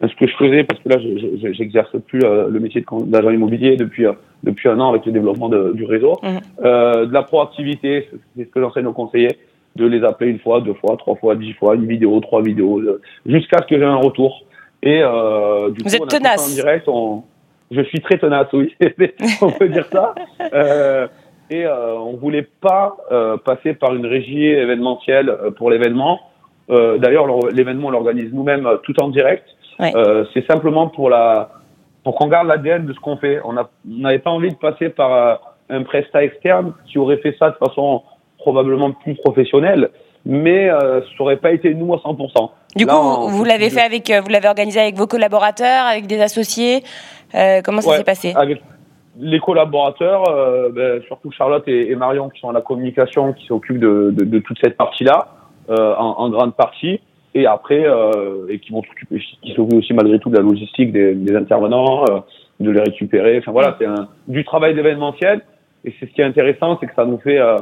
ce 0.00 0.14
que 0.14 0.28
je 0.28 0.36
faisais 0.36 0.62
parce 0.62 0.80
que 0.80 0.88
là 0.90 0.96
je- 1.00 1.36
je- 1.42 1.52
j'exerce 1.52 1.90
plus 2.06 2.20
euh, 2.24 2.48
le 2.48 2.60
métier 2.60 2.84
d'agent 3.06 3.30
immobilier 3.30 3.76
depuis 3.76 4.06
euh, 4.06 4.12
depuis 4.44 4.68
un 4.68 4.78
an 4.78 4.90
avec 4.90 5.04
le 5.04 5.10
développement 5.12 5.48
de- 5.48 5.72
du 5.74 5.84
réseau. 5.84 6.14
Euh, 6.64 7.04
de 7.06 7.12
la 7.12 7.22
proactivité, 7.22 8.08
c'est 8.36 8.44
ce 8.44 8.48
que 8.50 8.60
j'enseigne 8.60 8.86
aux 8.86 8.92
conseillers, 8.92 9.36
de 9.78 9.86
les 9.86 10.04
appeler 10.04 10.30
une 10.30 10.40
fois, 10.40 10.60
deux 10.60 10.74
fois, 10.74 10.96
trois 10.96 11.16
fois, 11.16 11.34
dix 11.34 11.52
fois, 11.54 11.74
une 11.74 11.86
vidéo, 11.86 12.18
trois 12.20 12.42
vidéos, 12.42 12.80
euh, 12.80 13.00
jusqu'à 13.26 13.58
ce 13.58 13.66
que 13.66 13.78
j'ai 13.78 13.84
un 13.84 13.96
retour. 13.96 14.44
Et 14.82 15.00
euh, 15.02 15.70
du 15.70 15.82
Vous 15.82 15.88
coup, 15.88 15.94
êtes 15.94 16.02
on 16.02 16.06
a 16.06 16.08
tenace. 16.08 16.52
En 16.52 16.54
direct, 16.54 16.88
on... 16.88 17.22
je 17.70 17.82
suis 17.82 18.00
très 18.00 18.18
tenace, 18.18 18.48
oui, 18.52 18.74
on 19.42 19.50
peut 19.50 19.68
dire 19.68 19.86
ça. 19.90 20.14
Euh, 20.52 21.06
et 21.50 21.64
euh, 21.64 21.96
on 21.96 22.16
voulait 22.16 22.46
pas 22.60 22.96
passer 23.44 23.74
par 23.74 23.94
une 23.94 24.06
régie 24.06 24.44
événementielle 24.46 25.34
pour 25.56 25.70
l'événement. 25.70 26.20
D'ailleurs, 26.68 27.26
l'événement, 27.50 27.88
on 27.88 27.90
l'organise 27.90 28.30
nous-mêmes 28.32 28.68
tout 28.82 29.00
en 29.00 29.08
direct. 29.08 29.44
Ouais. 29.78 29.92
C'est 30.34 30.46
simplement 30.46 30.88
pour 30.88 31.08
la 31.08 31.50
pour 32.04 32.14
qu'on 32.16 32.28
garde 32.28 32.48
l'ADN 32.48 32.86
de 32.86 32.92
ce 32.92 33.00
qu'on 33.00 33.16
fait. 33.16 33.40
On 33.44 33.54
n'avait 33.84 34.18
pas 34.18 34.30
envie 34.30 34.50
de 34.50 34.56
passer 34.56 34.90
par 34.90 35.40
un 35.70 35.82
prestat 35.82 36.24
externe 36.24 36.74
qui 36.86 36.98
aurait 36.98 37.18
fait 37.18 37.34
ça 37.38 37.50
de 37.50 37.56
façon 37.56 38.02
probablement 38.38 38.92
plus 38.92 39.14
professionnelle, 39.16 39.90
mais 40.24 40.68
euh, 40.70 41.00
ça 41.00 41.06
aurait 41.20 41.36
pas 41.36 41.52
été 41.52 41.74
nous 41.74 41.92
à 41.94 41.98
100%. 41.98 42.50
Du 42.76 42.84
Là, 42.84 42.92
coup, 42.94 42.98
on- 43.00 43.28
vous 43.28 43.44
l'avez 43.44 43.70
fait 43.70 43.80
avec, 43.82 44.10
euh, 44.10 44.20
vous 44.20 44.28
l'avez 44.28 44.48
organisé 44.48 44.80
avec 44.80 44.96
vos 44.96 45.06
collaborateurs, 45.06 45.84
avec 45.86 46.06
des 46.06 46.20
associés. 46.20 46.82
Euh, 47.34 47.60
comment 47.64 47.80
ça 47.80 47.90
Ouais, 47.90 47.96
s'est 47.98 48.04
passé? 48.04 48.32
Avec 48.36 48.60
les 49.20 49.40
collaborateurs, 49.40 50.28
euh, 50.28 50.68
ben, 50.70 51.02
surtout 51.06 51.30
Charlotte 51.32 51.66
et, 51.66 51.90
et 51.90 51.96
Marion 51.96 52.28
qui 52.28 52.40
sont 52.40 52.50
à 52.50 52.52
la 52.52 52.60
communication, 52.60 53.32
qui 53.32 53.46
s'occupent 53.46 53.80
de, 53.80 54.10
de, 54.16 54.24
de 54.24 54.38
toute 54.38 54.58
cette 54.62 54.76
partie-là, 54.76 55.28
euh, 55.70 55.94
en, 55.96 56.18
en 56.18 56.30
grande 56.30 56.54
partie, 56.54 57.00
et 57.34 57.46
après, 57.46 57.82
euh, 57.84 58.46
et 58.48 58.58
qui 58.58 58.72
vont 58.72 58.82
s'occuper, 58.82 59.18
qui 59.42 59.52
s'occupent 59.54 59.74
aussi 59.78 59.92
malgré 59.92 60.18
tout 60.18 60.30
de 60.30 60.36
la 60.36 60.42
logistique 60.42 60.92
des, 60.92 61.14
des 61.14 61.34
intervenants, 61.36 62.04
euh, 62.08 62.20
de 62.60 62.70
les 62.70 62.80
récupérer. 62.80 63.38
Enfin 63.38 63.52
voilà, 63.52 63.76
c'est 63.78 63.86
un, 63.86 64.08
du 64.28 64.44
travail 64.44 64.74
d'événementiel, 64.74 65.40
et 65.84 65.92
c'est 65.98 66.06
ce 66.06 66.12
qui 66.12 66.20
est 66.20 66.24
intéressant, 66.24 66.76
c'est 66.80 66.86
que 66.86 66.94
ça 66.94 67.04
nous 67.04 67.18
fait, 67.18 67.38
euh, 67.38 67.56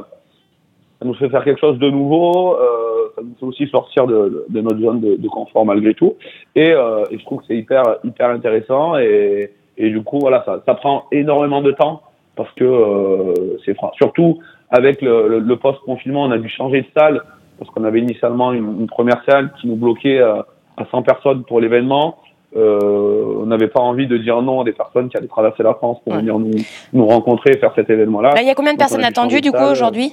ça 0.99 1.05
nous 1.05 1.13
fait 1.15 1.29
faire 1.29 1.43
quelque 1.43 1.59
chose 1.59 1.77
de 1.79 1.89
nouveau, 1.89 2.55
euh, 2.55 3.09
ça 3.15 3.21
nous 3.21 3.35
fait 3.39 3.45
aussi 3.45 3.67
sortir 3.67 4.07
de, 4.07 4.45
de 4.49 4.61
notre 4.61 4.79
zone 4.79 4.99
de, 5.01 5.15
de 5.15 5.27
confort 5.27 5.65
malgré 5.65 5.93
tout, 5.93 6.15
et, 6.55 6.71
euh, 6.71 7.03
et 7.11 7.17
je 7.19 7.23
trouve 7.25 7.39
que 7.39 7.45
c'est 7.47 7.57
hyper, 7.57 7.83
hyper 8.03 8.29
intéressant 8.29 8.97
et 8.97 9.51
et 9.79 9.91
du 9.91 10.01
coup, 10.01 10.17
voilà, 10.17 10.41
ça, 10.43 10.59
ça 10.65 10.73
prend 10.73 11.03
énormément 11.11 11.61
de 11.61 11.71
temps 11.71 12.01
parce 12.35 12.51
que 12.53 12.63
euh, 12.63 13.57
c'est 13.63 13.75
surtout 13.93 14.39
avec 14.71 15.03
le, 15.03 15.27
le, 15.27 15.37
le 15.39 15.55
post-confinement, 15.55 16.23
on 16.23 16.31
a 16.31 16.39
dû 16.39 16.49
changer 16.49 16.81
de 16.81 16.87
salle 16.97 17.21
parce 17.59 17.69
qu'on 17.69 17.83
avait 17.83 17.99
initialement 17.99 18.53
une, 18.53 18.81
une 18.81 18.87
première 18.87 19.21
salle 19.29 19.51
qui 19.61 19.67
nous 19.67 19.75
bloquait 19.75 20.17
euh, 20.19 20.41
à 20.77 20.85
100 20.89 21.03
personnes 21.03 21.43
pour 21.43 21.59
l'événement. 21.59 22.17
Euh, 22.55 23.35
on 23.41 23.45
n'avait 23.45 23.67
pas 23.67 23.81
envie 23.81 24.07
de 24.07 24.17
dire 24.17 24.41
non 24.41 24.61
à 24.61 24.63
des 24.63 24.71
personnes 24.71 25.09
qui 25.09 25.17
allaient 25.17 25.27
traverser 25.27 25.61
la 25.61 25.75
France 25.75 25.99
pour 26.03 26.13
Ouais. 26.13 26.19
venir 26.21 26.39
nous, 26.39 26.49
nous 26.93 27.05
rencontrer 27.05 27.51
et 27.51 27.57
faire 27.57 27.73
cet 27.75 27.87
événement-là. 27.91 28.33
Là, 28.33 28.41
il 28.41 28.47
y 28.47 28.49
a 28.49 28.55
combien 28.55 28.73
de 28.73 28.77
Donc, 28.79 28.87
personnes 28.87 29.03
attendues 29.05 29.41
du 29.41 29.51
coup 29.51 29.63
aujourd'hui? 29.71 30.11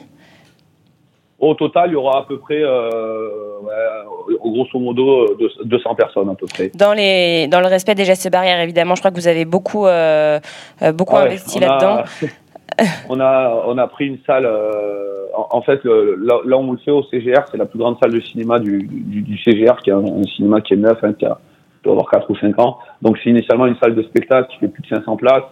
Au 1.51 1.55
total, 1.55 1.91
il 1.91 1.93
y 1.93 1.97
aura 1.97 2.21
à 2.21 2.23
peu 2.27 2.39
près, 2.39 2.63
euh, 2.63 3.29
ouais, 3.63 4.35
grosso 4.45 4.79
modo, 4.79 5.35
deux- 5.39 5.51
200 5.65 5.95
personnes 5.95 6.29
à 6.31 6.35
peu 6.35 6.47
près. 6.47 6.71
dans 6.75 6.93
les 6.95 7.47
dans 7.49 7.61
le 7.61 7.67
respect 7.67 7.95
des 7.95 8.05
gestes 8.05 8.31
barrières 8.31 8.61
évidemment. 8.61 8.95
Je 8.95 9.01
crois 9.03 9.11
que 9.11 9.17
vous 9.17 9.29
avez 9.29 9.45
beaucoup 9.45 9.87
euh, 9.87 10.39
euh, 10.83 10.93
beaucoup 10.93 11.15
Ah 11.17 11.21
ouais, 11.25 11.27
investi 11.29 11.59
là-dedans. 11.61 12.03
on 13.11 13.21
a 13.21 13.63
on 13.67 13.77
a 13.79 13.87
pris 13.89 14.07
une 14.07 14.19
salle. 14.27 14.47
euh, 14.47 15.27
en, 15.37 15.59
en 15.59 15.63
fait, 15.63 15.83
le, 15.85 16.17
là, 16.29 16.35
là 16.47 16.57
où 16.57 16.61
on 16.61 16.73
le 16.73 16.79
fait 16.79 16.93
au 16.93 17.03
CGR, 17.11 17.43
c'est 17.51 17.57
la 17.59 17.67
plus 17.67 17.79
grande 17.79 17.97
salle 18.01 18.13
de 18.13 18.21
cinéma 18.21 18.59
du, 18.61 18.87
du, 18.89 19.21
du 19.23 19.37
CGR, 19.39 19.77
qui 19.83 19.91
est 19.91 19.93
un, 19.93 20.05
un 20.05 20.23
cinéma 20.37 20.61
qui 20.61 20.75
est 20.75 20.77
neuf, 20.77 20.99
hein, 21.03 21.13
qui 21.13 21.27
a 21.27 21.39
doit 21.83 21.93
avoir 21.93 22.09
4 22.11 22.31
ou 22.31 22.37
5 22.37 22.59
ans. 22.61 22.79
Donc 23.03 23.19
c'est 23.23 23.31
initialement 23.31 23.67
une 23.67 23.77
salle 23.83 23.95
de 23.95 24.03
spectacle 24.05 24.49
qui 24.51 24.59
fait 24.61 24.69
plus 24.69 24.83
de 24.83 24.89
500 24.89 25.17
places. 25.17 25.43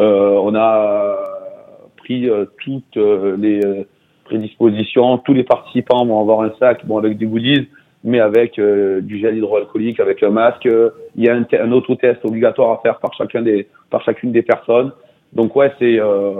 On 0.00 0.54
a 0.56 1.16
pris 1.98 2.28
toutes 2.64 2.96
les 3.38 3.60
prédispositions. 4.28 5.18
Tous 5.18 5.34
les 5.34 5.44
participants 5.44 6.04
vont 6.06 6.20
avoir 6.20 6.42
un 6.42 6.52
sac, 6.58 6.84
bon 6.86 6.98
avec 6.98 7.18
des 7.18 7.26
goodies, 7.26 7.68
mais 8.04 8.20
avec 8.20 8.58
euh, 8.58 9.00
du 9.00 9.18
gel 9.18 9.36
hydroalcoolique, 9.38 10.00
avec 10.00 10.22
un 10.22 10.30
masque. 10.30 10.68
Il 11.16 11.24
y 11.24 11.28
a 11.28 11.34
un, 11.34 11.42
te- 11.42 11.56
un 11.56 11.72
autotest 11.72 12.24
obligatoire 12.24 12.70
à 12.72 12.78
faire 12.82 12.98
par 12.98 13.12
chacun 13.14 13.42
des 13.42 13.66
par 13.90 14.02
chacune 14.04 14.32
des 14.32 14.42
personnes. 14.42 14.92
Donc 15.32 15.54
ouais, 15.56 15.72
c'est 15.78 15.98
euh, 15.98 16.32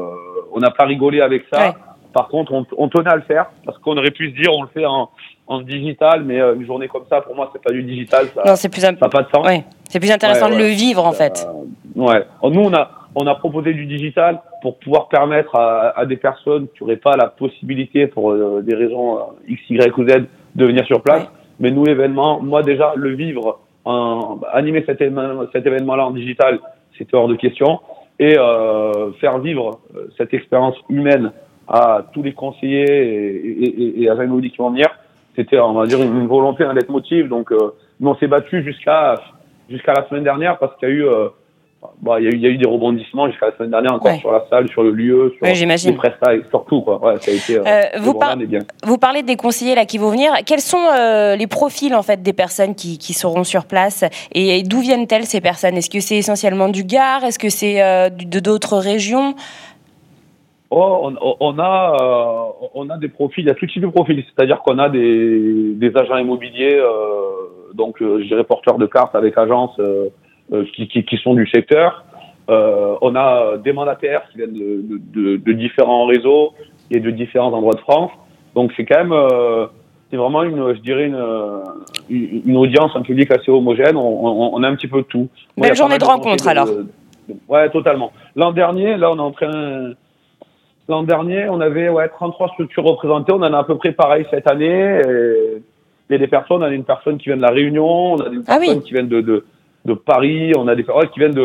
on 0.53 0.61
n'a 0.61 0.71
pas 0.71 0.85
rigolé 0.85 1.21
avec 1.21 1.45
ça. 1.53 1.69
Ouais. 1.69 1.75
Par 2.13 2.29
contre, 2.29 2.53
on, 2.53 2.65
on 2.79 2.89
tenait 2.89 3.11
à 3.11 3.17
le 3.17 3.23
faire 3.23 3.47
parce 3.65 3.77
qu'on 3.79 3.97
aurait 3.97 4.11
pu 4.11 4.31
se 4.31 4.35
dire 4.35 4.51
on 4.57 4.63
le 4.63 4.69
fait 4.69 4.87
en, 4.87 5.11
en 5.47 5.61
digital, 5.61 6.23
mais 6.25 6.41
euh, 6.41 6.55
une 6.55 6.65
journée 6.67 6.89
comme 6.89 7.05
ça, 7.09 7.21
pour 7.21 7.35
moi, 7.37 7.51
c'est 7.53 7.63
pas 7.63 7.71
du 7.73 7.83
digital, 7.83 8.27
ça 8.35 8.43
Non, 8.47 8.57
c'est 8.57 8.71
plus 8.71 8.85
imp- 8.85 8.99
ça 8.99 9.09
pas 9.09 9.23
de 9.23 9.29
sens. 9.35 9.47
ouais. 9.47 9.65
c'est 9.89 10.01
plus 10.01 10.11
intéressant 10.11 10.47
Ouais, 10.49 10.57
de 10.57 10.63
le 10.63 10.69
vivre 10.69 11.05
en 11.05 11.13
fait. 11.13 11.47
Euh, 11.47 12.03
ouais. 12.03 12.25
Nous, 12.51 12.61
on 12.61 12.73
a, 12.73 12.91
on 13.15 13.27
a 13.27 13.35
proposé 13.35 13.73
du 13.73 13.87
digital 13.87 14.41
pour 14.63 14.79
pouvoir 14.79 15.09
permettre 15.09 15.55
à, 15.57 15.99
à 15.99 16.07
des 16.07 16.17
personnes 16.17 16.69
qui 16.69 16.83
n'auraient 16.83 16.97
pas 16.97 17.17
la 17.17 17.29
possibilité, 17.29 18.07
pour 18.07 18.33
euh, 18.33 18.63
des 18.63 18.75
raisons 18.75 19.19
euh, 19.19 19.23
X, 19.49 19.63
Y 19.71 19.99
ou 19.99 20.09
Z, 20.09 20.27
de 20.55 20.65
venir 20.65 20.85
sur 20.87 21.03
place. 21.03 21.27
Mais 21.61 21.71
nous, 21.71 21.85
l'événement, 21.85 22.41
moi 22.41 22.63
déjà, 22.63 22.93
le 22.97 23.15
vivre, 23.15 23.61
en, 23.85 24.41
animer 24.53 24.85
cet, 24.87 24.99
cet 25.53 25.67
événement-là 25.67 26.07
en 26.07 26.11
digital, 26.11 26.61
c'était 26.97 27.17
hors 27.17 27.29
de 27.29 27.37
question. 27.37 27.81
Et 28.21 28.35
faire 29.21 29.39
vivre 29.39 29.79
cette 30.17 30.35
expérience 30.35 30.75
humaine 30.89 31.31
à 31.69 32.03
tous 32.13 32.23
les 32.25 32.33
conseillers 32.33 32.85
et, 32.85 33.65
et, 33.65 34.03
et 34.03 34.11
à 34.11 34.17
Jean 34.17 34.41
qui 34.41 34.57
vont 34.59 34.71
venir, 34.71 34.89
c'était, 35.37 35.61
on 35.61 35.75
va 35.75 35.87
dire, 35.87 36.03
une, 36.03 36.27
volonté, 36.27 36.65
un 36.65 36.75
leitmotiv. 36.75 37.29
Donc, 37.29 37.53
nous, 37.53 38.09
on 38.09 38.17
s'est 38.17 38.27
battu 38.27 38.65
jusqu'à 38.65 39.15
jusqu'à 39.69 39.93
la 39.93 40.09
semaine 40.09 40.25
dernière 40.25 40.59
parce 40.59 40.77
qu'il 40.79 40.89
y 40.89 40.93
a 40.93 40.95
eu 40.95 41.07
Bon, 42.01 42.17
il, 42.17 42.25
y 42.25 42.27
a 42.27 42.31
eu, 42.31 42.35
il 42.35 42.41
y 42.41 42.47
a 42.47 42.49
eu 42.49 42.59
des 42.59 42.67
rebondissements 42.67 43.29
jusqu'à 43.29 43.47
la 43.47 43.57
semaine 43.57 43.71
dernière 43.71 43.95
encore 43.95 44.13
sur 44.17 44.33
la 44.33 44.45
salle, 44.51 44.69
sur 44.69 44.83
le 44.83 44.91
lieu, 44.91 45.33
sur 45.37 45.47
les 45.47 45.93
prestats, 45.93 46.33
sur 46.51 46.65
tout. 46.65 46.81
Quoi. 46.81 47.01
Ouais, 47.05 47.21
ça 47.21 47.31
a 47.31 47.35
été, 47.35 47.57
euh, 47.57 47.63
euh 47.65 48.01
vous, 48.01 48.15
par 48.15 48.37
bien. 48.37 48.61
vous 48.83 48.99
parlez 48.99 49.23
des 49.23 49.37
conseillers 49.37 49.77
là 49.77 49.85
qui 49.85 49.97
vont 49.97 50.11
venir. 50.11 50.33
Quels 50.45 50.61
sont 50.61 50.77
euh, 50.77 51.37
les 51.37 51.47
profils 51.47 51.95
en 51.95 52.03
fait 52.03 52.21
des 52.21 52.33
personnes 52.33 52.75
qui, 52.75 52.99
qui 52.99 53.13
seront 53.13 53.45
sur 53.45 53.65
place? 53.65 54.05
Et 54.33 54.65
d'où 54.65 54.81
viennent-elles 54.81 55.25
ces 55.25 55.41
personnes? 55.41 55.77
Est-ce 55.77 55.91
que 55.91 56.01
c'est 56.01 56.17
essentiellement 56.17 56.69
du 56.69 56.83
Gard? 56.83 57.23
Est-ce 57.23 57.39
que 57.39 57.49
c'est 57.49 57.81
euh, 57.81 58.09
de 58.09 58.41
d'autres 58.41 58.77
régions? 58.79 59.37
Oh, 60.71 61.13
on, 61.21 61.37
on, 61.41 61.59
a 61.61 61.97
euh, 62.61 62.67
on 62.75 62.91
a 62.91 62.99
des 62.99 63.09
profils, 63.09 63.45
il 63.45 63.49
y 63.49 63.51
a 63.51 63.55
tout 63.55 63.67
type 63.67 63.83
de 63.83 63.87
profils, 63.87 64.23
c'est-à-dire 64.35 64.61
qu'on 64.63 64.79
a 64.79 64.89
des, 64.89 65.75
des 65.75 65.97
agents 65.97 66.19
immobiliers, 66.19 66.75
euh, 66.75 66.91
donc 67.73 67.97
je 68.01 68.27
dirais 68.27 68.45
porteurs 68.45 68.79
de 68.79 68.87
cartes 68.87 69.15
avec 69.15 69.39
agence 69.39 69.81
qui, 70.75 70.89
qui, 70.89 71.05
qui, 71.05 71.17
sont 71.19 71.35
du 71.35 71.47
secteur. 71.49 72.05
Euh, 72.51 72.97
on 73.03 73.15
a 73.15 73.59
des 73.59 73.73
mandataires 73.73 74.23
qui 74.31 74.39
viennent 74.39 74.55
de, 74.55 75.01
de, 75.15 75.37
de, 75.37 75.53
différents 75.53 76.07
réseaux 76.07 76.55
et 76.91 76.99
de 76.99 77.11
différents 77.11 77.53
endroits 77.53 77.75
de 77.75 77.81
France. 77.81 78.11
Donc 78.55 78.73
c'est 78.77 78.87
quand 78.87 78.99
même, 78.99 79.13
euh, 79.13 79.67
c'est 80.11 80.17
vraiment 80.17 80.43
une, 80.43 80.75
je 80.75 80.81
dirais 80.81 81.07
une, 81.07 82.43
une, 82.47 82.57
audience, 82.57 82.93
un 82.95 83.03
public 83.03 83.31
assez 83.31 83.51
homogène. 83.51 83.97
On, 83.97 84.27
on, 84.27 84.55
on 84.55 84.63
a 84.63 84.69
un 84.69 84.77
petit 84.77 84.89
peu 84.89 85.03
de 85.03 85.07
tout. 85.07 85.29
Belle 85.59 85.77
journée 85.77 85.99
de 85.99 86.05
rencontre 86.05 86.49
alors. 86.49 86.69
ouais, 87.49 87.69
totalement. 87.69 88.13
L'an 88.35 88.53
dernier, 88.53 88.97
là, 88.97 89.11
on 89.11 89.17
est 89.17 89.21
en 89.21 89.33
train. 89.33 89.93
L'an 90.89 91.03
dernier, 91.03 91.51
on 91.51 91.61
avait 91.61 91.91
ouais 91.91 92.09
33 92.09 92.49
structures 92.49 92.85
représentées. 92.85 93.33
On 93.33 93.43
en 93.43 93.53
a 93.53 93.59
à 93.59 93.65
peu 93.65 93.77
près 93.77 93.93
pareil 93.93 94.25
cette 94.31 94.51
année. 94.51 95.03
Et 95.07 95.63
il 96.09 96.13
y 96.13 96.17
a 96.17 96.19
des 96.19 96.29
personnes, 96.29 96.63
on 96.63 96.67
a 96.67 96.71
une 96.71 96.85
personne 96.85 97.19
qui 97.19 97.27
vient 97.27 97.37
de 97.37 97.43
la 97.43 97.51
Réunion, 97.51 98.15
on 98.15 98.17
a 98.17 98.31
des 98.31 98.39
ah 98.47 98.59
personnes 98.59 98.83
qui 98.83 98.95
viennent 98.95 99.09
de, 99.09 99.45
de 99.89 99.95
Paris, 99.95 100.53
on 100.57 100.69
a 100.69 100.75
des 100.75 100.85
ouais, 100.85 101.09
qui 101.13 101.19
viennent 101.19 101.35
de, 101.35 101.43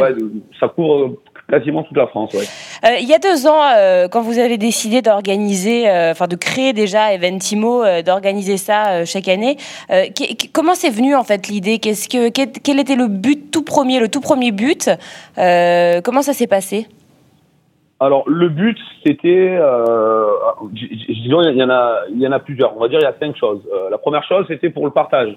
ouais, 0.00 0.14
ça 0.60 0.68
couvre 0.68 1.16
quasiment 1.48 1.82
toute 1.82 1.96
la 1.96 2.06
France. 2.06 2.32
Ouais. 2.34 2.44
Euh, 2.84 2.96
il 3.00 3.08
y 3.08 3.14
a 3.14 3.18
deux 3.18 3.46
ans, 3.46 3.62
euh, 3.76 4.08
quand 4.08 4.22
vous 4.22 4.38
avez 4.38 4.58
décidé 4.58 5.02
d'organiser, 5.02 5.88
euh, 5.88 6.10
enfin 6.10 6.26
de 6.26 6.36
créer 6.36 6.72
déjà 6.72 7.12
Eventimo, 7.14 7.84
euh, 7.84 8.02
d'organiser 8.02 8.56
ça 8.56 9.04
chaque 9.04 9.28
année, 9.28 9.56
comment 10.52 10.74
c'est 10.74 10.90
venu 10.90 11.14
en 11.14 11.24
fait 11.24 11.48
l'idée? 11.48 11.78
Qu'est-ce 11.78 12.08
que 12.08 12.30
quel, 12.30 12.80
était 12.80 12.96
le 12.96 13.08
but 13.08 13.50
tout 13.50 13.62
premier, 13.62 14.00
le 14.00 14.08
tout 14.08 14.20
premier 14.20 14.52
but? 14.52 14.90
Comment 15.36 16.22
ça 16.22 16.32
s'est 16.32 16.46
passé? 16.46 16.86
Alors 17.98 18.28
le 18.28 18.50
but 18.50 18.76
c'était, 19.06 19.58
disons 20.68 21.42
il 21.42 21.56
y 21.56 21.62
en 21.62 21.70
a, 21.70 22.00
il 22.10 22.20
y 22.20 22.26
en 22.26 22.32
a 22.32 22.40
plusieurs. 22.40 22.76
On 22.76 22.80
va 22.80 22.88
dire 22.88 22.98
il 23.00 23.04
y 23.04 23.06
a 23.06 23.14
cinq 23.18 23.36
choses. 23.36 23.62
la 23.90 23.98
première 23.98 24.24
chose 24.24 24.44
c'était 24.48 24.70
pour 24.70 24.84
le 24.84 24.90
partage. 24.90 25.36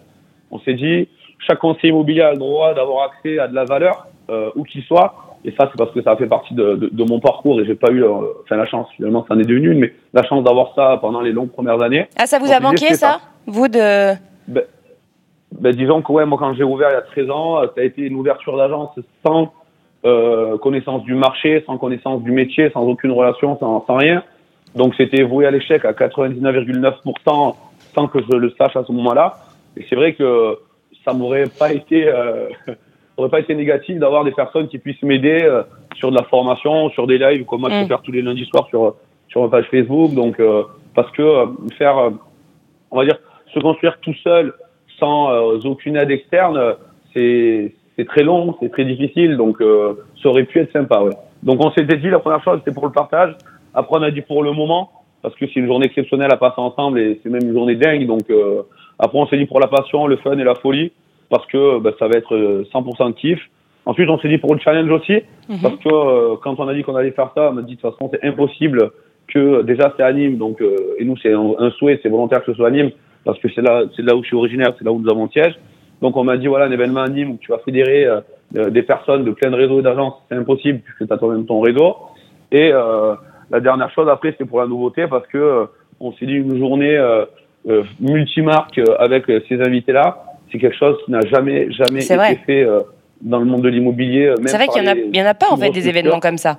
On 0.52 0.60
s'est 0.60 0.74
dit 0.74 1.08
chaque 1.40 1.60
conseiller 1.60 1.90
immobilier 1.90 2.22
a 2.22 2.32
le 2.32 2.38
droit 2.38 2.74
d'avoir 2.74 3.10
accès 3.12 3.40
à 3.40 3.48
de 3.48 3.56
la 3.56 3.66
valeur, 3.66 4.08
euh, 4.30 4.50
où 4.56 4.64
qu'il 4.64 4.84
soit. 4.84 5.14
Et 5.46 5.52
ça, 5.52 5.70
c'est 5.72 5.78
parce 5.78 5.92
que 5.92 6.02
ça 6.02 6.12
a 6.12 6.16
fait 6.18 6.28
partie 6.28 6.54
de, 6.54 6.76
de, 6.76 6.90
de 6.92 7.04
mon 7.10 7.20
parcours 7.20 7.62
et 7.62 7.66
j'ai 7.66 7.76
pas 7.76 7.92
eu, 7.92 8.04
euh, 8.04 8.10
enfin 8.44 8.58
la 8.58 8.66
chance, 8.66 8.88
finalement, 8.96 9.26
ça 9.28 9.36
en 9.36 9.40
est 9.40 9.46
devenu 9.46 9.72
une, 9.72 9.80
mais 9.80 9.94
la 10.14 10.24
chance 10.24 10.44
d'avoir 10.44 10.74
ça 10.76 10.98
pendant 11.00 11.22
les 11.22 11.32
longues 11.32 11.52
premières 11.52 11.82
années. 11.82 12.08
Ah, 12.18 12.26
ça 12.26 12.40
vous 12.40 12.52
a 12.52 12.60
manqué, 12.60 12.94
ça, 12.94 13.20
Vous 13.48 13.70
de... 13.70 14.14
Ben, 14.48 14.64
ben, 15.58 15.76
disons 15.76 16.02
que 16.02 16.12
ouais, 16.12 16.26
moi, 16.26 16.38
quand 16.38 16.54
j'ai 16.54 16.64
ouvert 16.64 16.90
il 16.90 16.94
y 16.94 16.98
a 16.98 17.02
13 17.02 17.30
ans, 17.32 17.62
ça 17.64 17.82
a 17.82 17.84
été 17.84 18.02
une 18.04 18.16
ouverture 18.16 18.58
d'agence 18.58 18.90
sans 19.26 19.54
euh, 20.06 20.58
connaissance 20.58 21.04
du 21.04 21.16
marché, 21.16 21.64
sans 21.66 21.78
connaissance 21.78 22.22
du 22.22 22.32
métier, 22.32 22.70
sans 22.72 22.84
aucune 22.84 23.12
relation, 23.12 23.58
sans, 23.60 23.86
sans 23.86 23.96
rien. 23.96 24.24
Donc, 24.76 24.94
c'était 24.96 25.24
voué 25.24 25.46
à 25.46 25.52
l'échec 25.52 25.84
à 25.86 25.94
99,9% 25.94 27.56
sans 27.96 28.08
que 28.08 28.20
je 28.22 28.38
le 28.38 28.52
sache 28.58 28.76
à 28.76 28.84
ce 28.84 28.92
moment-là. 28.92 29.38
Et 29.76 29.86
c'est 29.90 29.96
vrai 29.96 30.14
que 30.14 30.60
ça 31.10 31.18
m'aurait 31.18 31.46
pas 31.48 31.74
été 31.74 32.08
euh, 32.08 32.50
aurait 33.18 33.30
pas 33.30 33.40
été 33.40 33.56
négatif 33.56 33.98
d'avoir 33.98 34.24
des 34.24 34.32
personnes 34.32 34.68
qui 34.68 34.78
puissent 34.78 35.02
m'aider 35.04 35.40
euh, 35.44 35.64
sur 35.96 36.12
de 36.12 36.16
la 36.16 36.24
formation, 36.24 36.90
sur 36.92 37.08
des 37.08 37.18
lives 37.18 37.46
comme 37.46 37.62
moi 37.62 37.70
je 37.70 37.80
peux 37.80 37.86
mm. 37.86 37.88
faire 37.88 38.02
tous 38.02 38.12
les 38.12 38.22
lundis 38.22 38.46
soirs 38.46 38.68
sur 38.70 38.96
sur 39.28 39.42
ma 39.42 39.50
page 39.50 39.66
Facebook. 39.70 40.14
Donc 40.14 40.40
euh, 40.40 40.64
parce 40.96 41.12
que 41.12 41.22
euh, 41.22 41.46
faire 41.78 42.12
on 42.92 42.98
va 42.98 43.06
dire 43.06 43.18
se 43.54 43.60
construire 43.60 43.98
tout 44.02 44.14
seul 44.24 44.54
sans 45.00 45.32
aucune 45.66 45.96
aide 45.96 46.12
externe, 46.12 46.76
c'est 47.14 47.74
c'est 47.96 48.06
très 48.06 48.24
long, 48.24 48.56
c'est 48.60 48.70
très 48.70 48.86
difficile. 48.86 49.38
Donc 49.38 49.58
ça 50.22 50.30
aurait 50.30 50.44
pu 50.44 50.60
être 50.60 50.72
sympa. 50.72 51.02
Ouais. 51.02 51.14
Donc 51.44 51.64
on 51.64 51.72
s'était 51.72 51.98
dit 51.98 52.10
la 52.10 52.20
première 52.20 52.44
chose 52.44 52.60
c'était 52.60 52.74
pour 52.74 52.86
le 52.86 52.92
partage. 52.92 53.36
Après 53.74 53.98
on 53.98 54.04
a 54.04 54.12
dit 54.12 54.22
pour 54.22 54.44
le 54.44 54.52
moment 54.52 54.92
parce 55.22 55.36
que 55.36 55.46
c'est 55.48 55.60
une 55.60 55.68
journée 55.68 55.88
exceptionnelle 55.88 56.32
à 56.32 56.38
passer 56.38 56.60
ensemble 56.60 57.00
et 57.00 57.20
c'est 57.22 57.30
même 57.30 57.44
une 57.44 57.54
journée 57.54 57.76
dingue. 57.76 58.06
Donc 58.08 58.30
après, 59.00 59.18
on 59.18 59.26
s'est 59.28 59.38
dit 59.38 59.46
pour 59.46 59.62
la 59.62 59.68
passion, 59.68 60.08
le 60.08 60.18
fun 60.18 60.38
et 60.38 60.44
la 60.44 60.56
folie, 60.56 60.92
parce 61.30 61.46
que 61.48 61.80
bah, 61.80 61.92
ça 61.98 62.08
va 62.08 62.18
être 62.18 62.36
100% 62.36 63.10
euh, 63.10 63.12
kiff. 63.14 63.40
Ensuite, 63.86 64.10
on 64.10 64.20
s'est 64.20 64.28
dit 64.28 64.38
pour 64.38 64.54
le 64.54 64.60
challenge 64.60 64.92
aussi, 64.92 65.22
mhm. 65.48 65.62
parce 65.62 65.76
que 65.78 65.90
euh, 65.90 66.36
quand 66.44 66.60
on 66.60 66.68
a 66.68 66.74
dit 66.74 66.84
qu'on 66.84 66.96
allait 66.96 67.12
faire 67.12 67.32
ça, 67.36 67.50
on 67.50 67.54
m'a 67.54 67.62
dit 67.62 67.76
de 67.76 67.82
toute 67.82 67.92
façon, 67.92 68.12
c'est 68.14 68.28
impossible 68.28 68.92
que 69.28 69.62
déjà 69.62 69.94
c'est 69.96 70.04
anime, 70.04 70.38
donc 70.38 70.62
euh, 70.62 70.76
et 70.98 71.06
nous 71.06 71.16
c'est 71.18 71.32
un, 71.34 71.70
souhait, 71.78 72.00
c'est 72.04 72.10
volontaire 72.10 72.44
que 72.44 72.52
ce 72.52 72.58
soit 72.58 72.68
anime, 72.68 72.92
parce 73.24 73.40
que 73.40 73.48
c'est 73.54 73.62
là, 73.62 73.84
c'est 73.96 74.02
là 74.02 74.16
où 74.16 74.24
je 74.24 74.28
suis 74.28 74.36
originaire, 74.36 74.74
c'est 74.78 74.84
là 74.84 74.92
où 74.92 75.00
nous 75.00 75.10
avons 75.10 75.30
siège. 75.30 75.54
Donc 76.02 76.18
on 76.18 76.24
m'a 76.24 76.38
dit 76.38 76.48
voilà 76.48 76.66
un 76.66 76.72
événement 76.72 77.02
anime 77.02 77.32
où 77.32 77.38
tu 77.40 77.52
vas 77.52 77.60
fédérer 77.60 78.08
des 78.52 78.82
personnes 78.84 79.26
de 79.26 79.32
plein 79.32 79.52
de 79.52 79.56
réseaux 79.56 79.80
et 79.80 79.84
d'agences, 79.84 80.14
c'est 80.30 80.36
impossible 80.36 80.80
puisque 80.80 81.06
tu 81.06 81.14
as 81.14 81.18
toi-même 81.18 81.46
ton 81.46 81.60
réseau. 81.60 81.96
Et 82.52 82.72
la 82.72 83.60
dernière 83.60 83.92
chose 83.92 84.08
après, 84.10 84.34
c'est 84.38 84.46
pour 84.46 84.62
la 84.62 84.68
nouveauté 84.68 85.08
parce 85.08 85.28
que 85.28 85.68
on 86.00 86.14
s'est 86.14 86.26
dit 86.26 86.36
une 86.36 86.58
journée 86.58 86.98
euh, 87.68 87.84
multimarque 88.00 88.78
euh, 88.78 88.96
avec 89.00 89.30
euh, 89.30 89.42
ces 89.50 89.62
invités-là, 89.62 90.24
c'est 90.52 90.60
quelque 90.60 90.78
chose 90.78 90.98
qui 91.06 91.12
n'a 91.12 91.22
jamais, 91.22 91.72
jamais 91.72 92.04
été 92.04 92.36
fait 92.46 92.68
dans 93.22 93.40
le 93.40 93.46
monde 93.46 93.62
de 93.62 93.70
l'immobilier. 93.70 94.34
C'est 94.46 94.58
vrai 94.58 94.68
qu'il 94.68 94.82
n'y 95.12 95.22
en, 95.22 95.26
a 95.26 95.34
pas 95.34 95.48
en 95.52 95.58
fait 95.58 95.70
des 95.70 95.88
événements 95.88 96.20
comme 96.20 96.38
ça. 96.38 96.58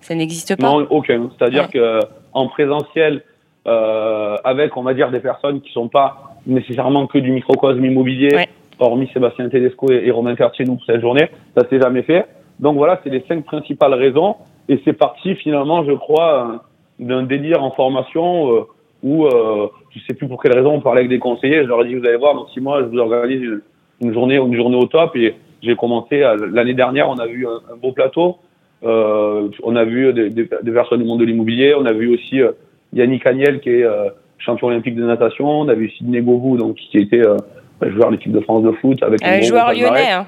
Ça 0.00 0.14
n'existe 0.14 0.56
pas. 0.56 0.66
Non, 0.66 0.86
aucun. 0.90 1.30
C'est-à-dire 1.36 1.68
que 1.68 2.00
en 2.32 2.48
présentiel, 2.48 3.22
euh, 3.66 4.36
avec 4.42 4.76
on 4.76 4.82
va 4.82 4.94
dire 4.94 5.10
des 5.10 5.20
personnes 5.20 5.60
qui 5.60 5.72
sont 5.72 5.88
pas 5.88 6.34
nécessairement 6.46 7.06
que 7.06 7.18
du 7.18 7.30
microcosme 7.30 7.84
immobilier, 7.84 8.48
hormis 8.80 9.08
Sébastien 9.12 9.48
Tedesco 9.48 9.90
et, 9.90 10.10
Romain 10.10 10.34
Cartier 10.34 10.64
nous 10.64 10.74
pour 10.74 10.84
cette 10.84 11.00
journée, 11.00 11.28
ça 11.56 11.68
s'est 11.68 11.80
jamais 11.80 12.02
fait. 12.02 12.26
Donc 12.58 12.76
voilà, 12.76 13.00
c'est 13.04 13.10
les 13.10 13.24
cinq 13.28 13.44
principales 13.44 13.94
raisons. 13.94 14.36
Et 14.68 14.80
c'est 14.84 14.92
parti 14.92 15.34
finalement, 15.36 15.84
je 15.84 15.92
crois, 15.92 16.62
d'un 16.98 17.22
délire 17.22 17.62
en 17.62 17.70
formation. 17.72 18.52
Euh, 18.52 18.60
où 19.02 19.26
euh, 19.26 19.68
je 19.90 20.00
sais 20.06 20.14
plus 20.14 20.28
pour 20.28 20.42
quelle 20.42 20.54
raison 20.54 20.74
on 20.74 20.80
parlait 20.80 21.00
avec 21.00 21.10
des 21.10 21.18
conseillers. 21.18 21.62
Je 21.62 21.68
leur 21.68 21.84
ai 21.84 21.88
dit 21.88 21.94
vous 21.94 22.06
allez 22.06 22.16
voir 22.16 22.34
dans 22.34 22.46
six 22.48 22.60
mois 22.60 22.80
je 22.80 22.86
vous 22.86 22.98
organise 22.98 23.60
une, 24.00 24.12
journée 24.12 24.36
une 24.36 24.56
journée 24.56 24.76
au 24.76 24.86
top 24.86 25.16
et 25.16 25.34
j'ai 25.62 25.76
commencé 25.76 26.20
l'année 26.50 26.74
dernière 26.74 27.08
on 27.08 27.18
a 27.18 27.26
vu 27.26 27.46
un, 27.46 27.76
beau 27.76 27.92
plateau. 27.92 28.38
Euh, 28.84 29.48
on 29.62 29.76
a 29.76 29.84
vu 29.84 30.12
des, 30.12 30.30
des, 30.30 30.48
des, 30.62 30.72
personnes 30.72 31.00
du 31.00 31.04
monde 31.04 31.20
de 31.20 31.24
l'immobilier. 31.24 31.74
On 31.78 31.86
a 31.86 31.92
vu 31.92 32.12
aussi 32.12 32.40
euh, 32.40 32.50
Yannick 32.92 33.26
Agnel 33.26 33.60
qui 33.60 33.70
est 33.70 33.84
euh, 33.84 34.10
champion 34.38 34.68
olympique 34.68 34.96
de 34.96 35.04
natation. 35.04 35.48
On 35.48 35.68
a 35.68 35.74
vu 35.74 35.90
Sidney 35.90 36.20
Govou 36.20 36.56
donc 36.56 36.76
qui 36.76 36.98
était 36.98 37.24
euh, 37.24 37.36
joueur 37.82 38.08
de 38.08 38.16
l'équipe 38.16 38.32
de 38.32 38.40
France 38.40 38.62
de 38.62 38.72
foot 38.72 39.02
avec 39.02 39.22
un 39.24 39.40
joueur 39.40 39.72
lyonnais. 39.72 40.10
Hein. 40.10 40.26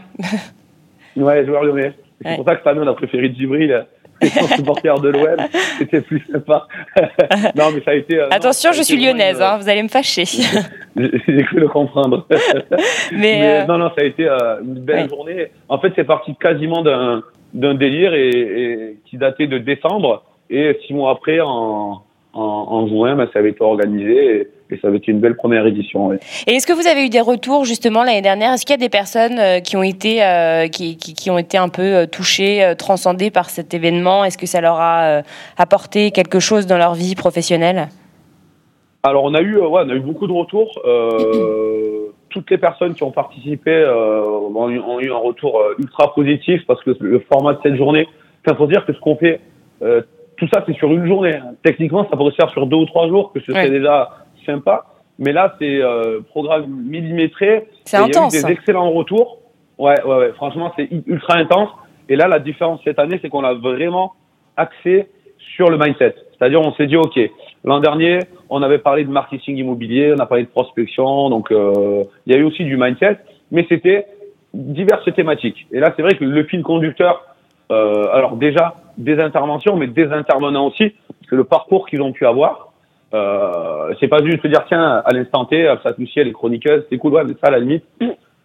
ouais, 1.16 1.44
joueur 1.44 1.64
lyonnais. 1.64 1.92
C'est 2.22 2.36
pour 2.36 2.44
ça 2.44 2.56
que 2.56 2.62
Fabien 2.62 2.86
a 2.86 2.94
préféré 2.94 3.32
Djibril 3.34 3.86
étant 4.26 4.46
supporter 4.48 5.00
de 5.00 5.08
l'OM, 5.08 5.36
c'était 5.78 6.00
plus 6.00 6.24
sympa. 6.30 6.66
non, 7.54 7.70
mais 7.74 7.82
ça 7.84 7.90
a 7.90 7.94
été. 7.94 8.18
Euh, 8.18 8.28
Attention, 8.30 8.72
je 8.72 8.82
suis 8.82 8.96
lyonnaise, 8.96 9.40
hein, 9.40 9.58
vous 9.58 9.68
allez 9.68 9.82
me 9.82 9.88
fâcher. 9.88 10.24
J'ai 10.96 11.42
cru 11.44 11.60
le 11.60 11.68
comprendre. 11.68 12.26
mais, 13.12 13.62
euh, 13.62 13.66
non, 13.66 13.78
non, 13.78 13.88
ça 13.88 14.02
a 14.02 14.04
été 14.04 14.28
euh, 14.28 14.60
une 14.62 14.80
belle 14.80 15.08
journée. 15.08 15.48
En 15.68 15.78
fait, 15.78 15.92
c'est 15.96 16.04
parti 16.04 16.34
quasiment 16.36 16.82
d'un 16.82 17.22
d'un 17.52 17.74
délire 17.74 18.14
et, 18.14 18.28
et, 18.30 18.98
qui 19.06 19.16
datait 19.16 19.46
de 19.46 19.58
décembre. 19.58 20.24
Et 20.50 20.76
six 20.86 20.92
mois 20.92 21.12
après, 21.12 21.40
en, 21.40 22.03
en, 22.34 22.66
en 22.68 22.88
juin, 22.88 23.16
ben, 23.16 23.28
ça 23.32 23.38
avait 23.38 23.50
été 23.50 23.62
organisé. 23.62 24.40
Et, 24.40 24.48
et 24.70 24.78
ça 24.78 24.88
avait 24.88 24.96
été 24.98 25.12
une 25.12 25.20
belle 25.20 25.36
première 25.36 25.66
édition. 25.66 26.12
Et 26.12 26.18
est-ce 26.46 26.66
que 26.66 26.72
vous 26.72 26.86
avez 26.86 27.04
eu 27.04 27.10
des 27.10 27.20
retours 27.20 27.64
justement 27.64 28.02
l'année 28.02 28.22
dernière? 28.22 28.52
Est-ce 28.52 28.64
qu'il 28.64 28.72
y 28.72 28.80
a 28.80 28.84
des 28.84 28.88
personnes 28.88 29.38
euh, 29.38 29.60
qui 29.60 29.76
ont 29.76 29.82
été, 29.82 30.24
euh, 30.24 30.68
qui, 30.68 30.96
qui, 30.96 31.14
qui, 31.14 31.30
ont 31.30 31.38
été 31.38 31.58
un 31.58 31.68
peu 31.68 31.82
euh, 31.82 32.06
touchées, 32.06 32.72
transcendées 32.78 33.30
par 33.30 33.50
cet 33.50 33.74
événement? 33.74 34.24
Est-ce 34.24 34.38
que 34.38 34.46
ça 34.46 34.60
leur 34.60 34.76
a 34.80 35.22
apporté 35.58 36.10
quelque 36.10 36.40
chose 36.40 36.66
dans 36.66 36.78
leur 36.78 36.94
vie 36.94 37.14
professionnelle? 37.14 37.88
Alors 39.02 39.24
on 39.24 39.34
a 39.34 39.42
eu, 39.42 39.58
ouais, 39.58 39.82
on 39.84 39.90
a 39.90 39.94
eu 39.94 40.00
beaucoup 40.00 40.26
de 40.26 40.32
retours. 40.32 40.80
toutes 42.30 42.50
les 42.50 42.58
personnes 42.58 42.94
qui 42.94 43.04
ont 43.04 43.12
participé 43.12 43.84
ont, 43.86 44.68
eu, 44.68 45.12
un 45.12 45.16
retour 45.16 45.62
ultra 45.78 46.12
positif 46.14 46.62
parce 46.66 46.82
que 46.82 46.90
le 46.98 47.20
format 47.32 47.52
de 47.52 47.60
cette 47.62 47.76
journée, 47.76 48.08
il 48.46 48.54
faut 48.56 48.66
dire 48.66 48.84
que 48.84 48.92
ce 48.92 48.98
qu'on 48.98 49.14
fait, 49.16 49.40
tout 50.36 50.48
ça 50.52 50.62
c'est 50.66 50.74
sur 50.74 50.92
une 50.92 51.06
journée. 51.06 51.38
Techniquement, 51.62 52.06
ça 52.10 52.16
pourrait 52.16 52.32
se 52.32 52.36
faire 52.36 52.50
sur 52.50 52.66
deux 52.66 52.76
ou 52.76 52.86
trois 52.86 53.08
jours, 53.08 53.32
que 53.32 53.40
ce 53.40 53.52
serait 53.52 53.70
déjà 53.70 54.10
sympa. 54.46 54.84
Mais 55.18 55.32
là, 55.32 55.54
c'est 55.58 55.80
euh, 55.80 56.20
programme 56.28 56.66
millimétré. 56.68 57.68
C'est 57.84 57.96
intense. 57.96 58.34
Il 58.34 58.40
y 58.40 58.44
a 58.44 58.46
eu 58.46 58.52
des 58.52 58.52
excellents 58.52 58.90
retours. 58.90 59.38
Ouais, 59.78 60.00
ouais, 60.04 60.16
ouais. 60.16 60.32
Franchement, 60.32 60.72
c'est 60.76 60.88
ultra 61.06 61.36
intense. 61.36 61.68
Et 62.08 62.16
là, 62.16 62.28
la 62.28 62.38
différence 62.38 62.80
cette 62.84 62.98
année, 62.98 63.18
c'est 63.22 63.28
qu'on 63.28 63.44
a 63.44 63.54
vraiment 63.54 64.12
axé 64.56 65.08
sur 65.56 65.70
le 65.70 65.78
mindset. 65.78 66.14
C'est-à-dire, 66.36 66.60
on 66.60 66.72
s'est 66.74 66.86
dit, 66.86 66.96
OK, 66.96 67.18
l'an 67.64 67.80
dernier, 67.80 68.18
on 68.50 68.62
avait 68.62 68.78
parlé 68.78 69.04
de 69.04 69.10
marketing 69.10 69.56
immobilier, 69.56 70.14
on 70.16 70.20
a 70.20 70.26
parlé 70.26 70.44
de 70.44 70.48
prospection, 70.48 71.30
donc 71.30 71.50
euh, 71.50 72.04
il 72.26 72.32
y 72.32 72.36
a 72.36 72.38
eu 72.38 72.44
aussi 72.44 72.64
du 72.64 72.76
mindset, 72.76 73.18
mais 73.50 73.64
c'était 73.68 74.06
diverses 74.52 75.12
thématiques. 75.14 75.66
Et 75.72 75.80
là, 75.80 75.92
c'est 75.96 76.02
vrai 76.02 76.16
que 76.16 76.24
le 76.24 76.44
fil 76.44 76.62
conducteur, 76.62 77.24
euh, 77.70 78.06
alors 78.12 78.36
déjà 78.36 78.74
des 78.96 79.18
interventions, 79.20 79.76
mais 79.76 79.86
des 79.86 80.06
intervenants 80.06 80.66
aussi, 80.66 80.94
c'est 81.28 81.36
le 81.36 81.44
parcours 81.44 81.86
qu'ils 81.86 82.02
ont 82.02 82.12
pu 82.12 82.26
avoir. 82.26 82.72
Euh, 83.12 83.94
c'est 84.00 84.08
pas 84.08 84.24
juste 84.24 84.42
de 84.42 84.48
dire 84.48 84.64
tiens 84.66 85.02
à 85.04 85.12
l'instant 85.12 85.44
T, 85.44 85.72
ça 85.82 85.92
touchait 85.92 86.24
les 86.24 86.32
chroniqueuses, 86.32 86.84
c'est 86.90 86.98
cool, 86.98 87.14
ouais, 87.14 87.24
mais 87.24 87.34
ça 87.34 87.48
à 87.48 87.50
la 87.50 87.60
limite, 87.60 87.84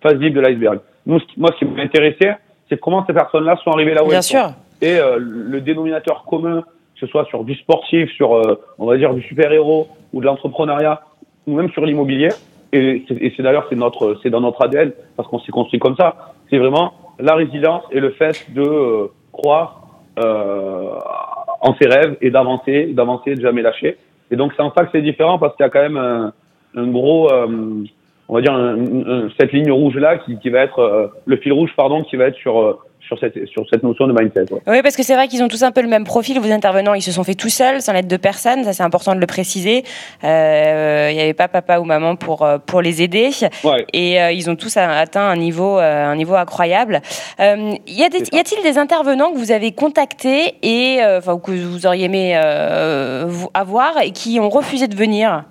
phase 0.01 0.15
libre 0.15 0.35
de 0.35 0.41
l'iceberg. 0.41 0.79
Nous, 1.05 1.19
moi, 1.37 1.49
ce 1.53 1.65
qui 1.65 1.65
m'intéressait, 1.65 2.37
c'est 2.69 2.79
comment 2.79 3.05
ces 3.05 3.13
personnes-là 3.13 3.57
sont 3.63 3.71
arrivées 3.71 3.93
là 3.93 4.03
où 4.03 4.07
Bien 4.07 4.17
elles 4.17 4.23
sûr. 4.23 4.45
sont. 4.45 4.55
Et 4.81 4.97
euh, 4.97 5.17
le 5.19 5.59
dénominateur 5.61 6.23
commun, 6.23 6.61
que 6.61 6.99
ce 6.99 7.07
soit 7.07 7.25
sur 7.25 7.43
du 7.43 7.55
sportif, 7.55 8.11
sur 8.11 8.35
euh, 8.35 8.61
on 8.77 8.85
va 8.85 8.97
dire 8.97 9.13
du 9.13 9.21
super-héros 9.23 9.87
ou 10.13 10.21
de 10.21 10.25
l'entrepreneuriat, 10.25 11.01
ou 11.47 11.55
même 11.55 11.69
sur 11.71 11.85
l'immobilier, 11.85 12.29
et 12.71 13.03
c'est 13.07 13.41
d'ailleurs 13.41 13.65
c'est 13.69 13.75
notre 13.75 14.17
c'est 14.21 14.29
dans 14.29 14.41
notre 14.41 14.63
ADN 14.63 14.91
parce 15.17 15.27
qu'on 15.27 15.39
s'est 15.39 15.51
construit 15.51 15.79
comme 15.79 15.95
ça. 15.95 16.33
C'est 16.49 16.57
vraiment 16.57 16.93
la 17.19 17.33
résilience 17.33 17.83
et 17.91 17.99
le 17.99 18.11
fait 18.11 18.45
de 18.53 18.61
euh, 18.61 19.07
croire 19.31 19.81
en 20.19 21.75
ses 21.81 21.87
rêves 21.87 22.17
et 22.21 22.29
d'avancer, 22.29 22.87
d'avancer, 22.87 23.35
de 23.35 23.41
jamais 23.41 23.61
lâcher. 23.61 23.97
Et 24.31 24.35
donc 24.35 24.53
c'est 24.55 24.61
en 24.61 24.73
ça 24.73 24.85
que 24.85 24.89
c'est 24.91 25.01
différent 25.01 25.39
parce 25.39 25.55
qu'il 25.55 25.63
y 25.63 25.67
a 25.67 25.69
quand 25.69 25.81
même 25.81 25.97
un, 25.97 26.33
un 26.75 26.87
gros, 26.87 27.31
euh, 27.31 27.83
on 28.29 28.35
va 28.35 28.41
dire 28.41 28.53
un- 28.53 28.77
un- 28.77 29.29
cette 29.39 29.51
ligne 29.51 29.71
rouge 29.71 29.95
là 29.95 30.17
qui, 30.19 30.37
qui 30.39 30.49
va 30.49 30.59
être 30.61 30.79
euh, 30.79 31.07
le 31.25 31.37
fil 31.37 31.51
rouge 31.51 31.71
pardon 31.75 32.03
qui 32.03 32.15
va 32.15 32.25
être 32.25 32.35
sur 32.37 32.59
euh, 32.59 32.79
sur 33.01 33.17
cette 33.19 33.43
sur 33.47 33.63
cette 33.71 33.81
notion 33.81 34.05
de 34.05 34.13
mindset. 34.13 34.53
ouais. 34.53 34.59
Oui, 34.67 34.81
parce 34.83 34.95
que 34.95 35.01
c'est 35.01 35.15
vrai 35.15 35.27
qu'ils 35.27 35.41
ont 35.41 35.47
tous 35.47 35.63
un 35.63 35.71
peu 35.71 35.81
le 35.81 35.87
même 35.87 36.03
profil. 36.03 36.39
Vos 36.39 36.51
intervenants, 36.51 36.93
ils 36.93 37.01
se 37.01 37.11
sont 37.11 37.23
fait 37.23 37.33
tout 37.33 37.49
seuls, 37.49 37.81
sans 37.81 37.91
l'aide 37.93 38.05
de 38.07 38.17
personne. 38.17 38.63
Ça, 38.63 38.71
c'est 38.73 38.83
important 38.83 39.15
de 39.15 39.19
le 39.19 39.25
préciser. 39.25 39.83
Euh, 40.23 41.07
Il 41.09 41.15
n'y 41.15 41.21
avait 41.21 41.33
pas 41.33 41.47
papa 41.47 41.79
ou 41.79 41.85
maman 41.85 42.15
pour 42.15 42.43
euh, 42.43 42.59
pour 42.63 42.81
les 42.83 43.01
aider. 43.01 43.29
Ouais. 43.63 43.83
Et 43.93 44.21
euh, 44.21 44.31
ils 44.31 44.47
ont 44.51 44.55
tous 44.55 44.77
a- 44.77 44.99
atteint 44.99 45.27
un 45.27 45.37
niveau 45.37 45.79
euh, 45.79 46.05
un 46.05 46.15
niveau 46.15 46.35
incroyable. 46.35 47.01
Euh, 47.39 47.71
y 47.87 48.03
a-t-il 48.03 48.61
des 48.63 48.77
intervenants 48.77 49.31
que 49.31 49.37
vous 49.39 49.51
avez 49.51 49.71
contactés 49.71 50.53
et 50.61 50.99
euh, 51.01 51.17
enfin 51.17 51.39
que 51.39 51.49
vous 51.51 51.87
auriez 51.87 52.05
aimé 52.05 52.33
euh, 52.35 53.27
avoir 53.55 53.99
et 54.03 54.11
qui 54.11 54.39
ont 54.39 54.49
refusé 54.49 54.87
de 54.87 54.95
venir? 54.95 55.45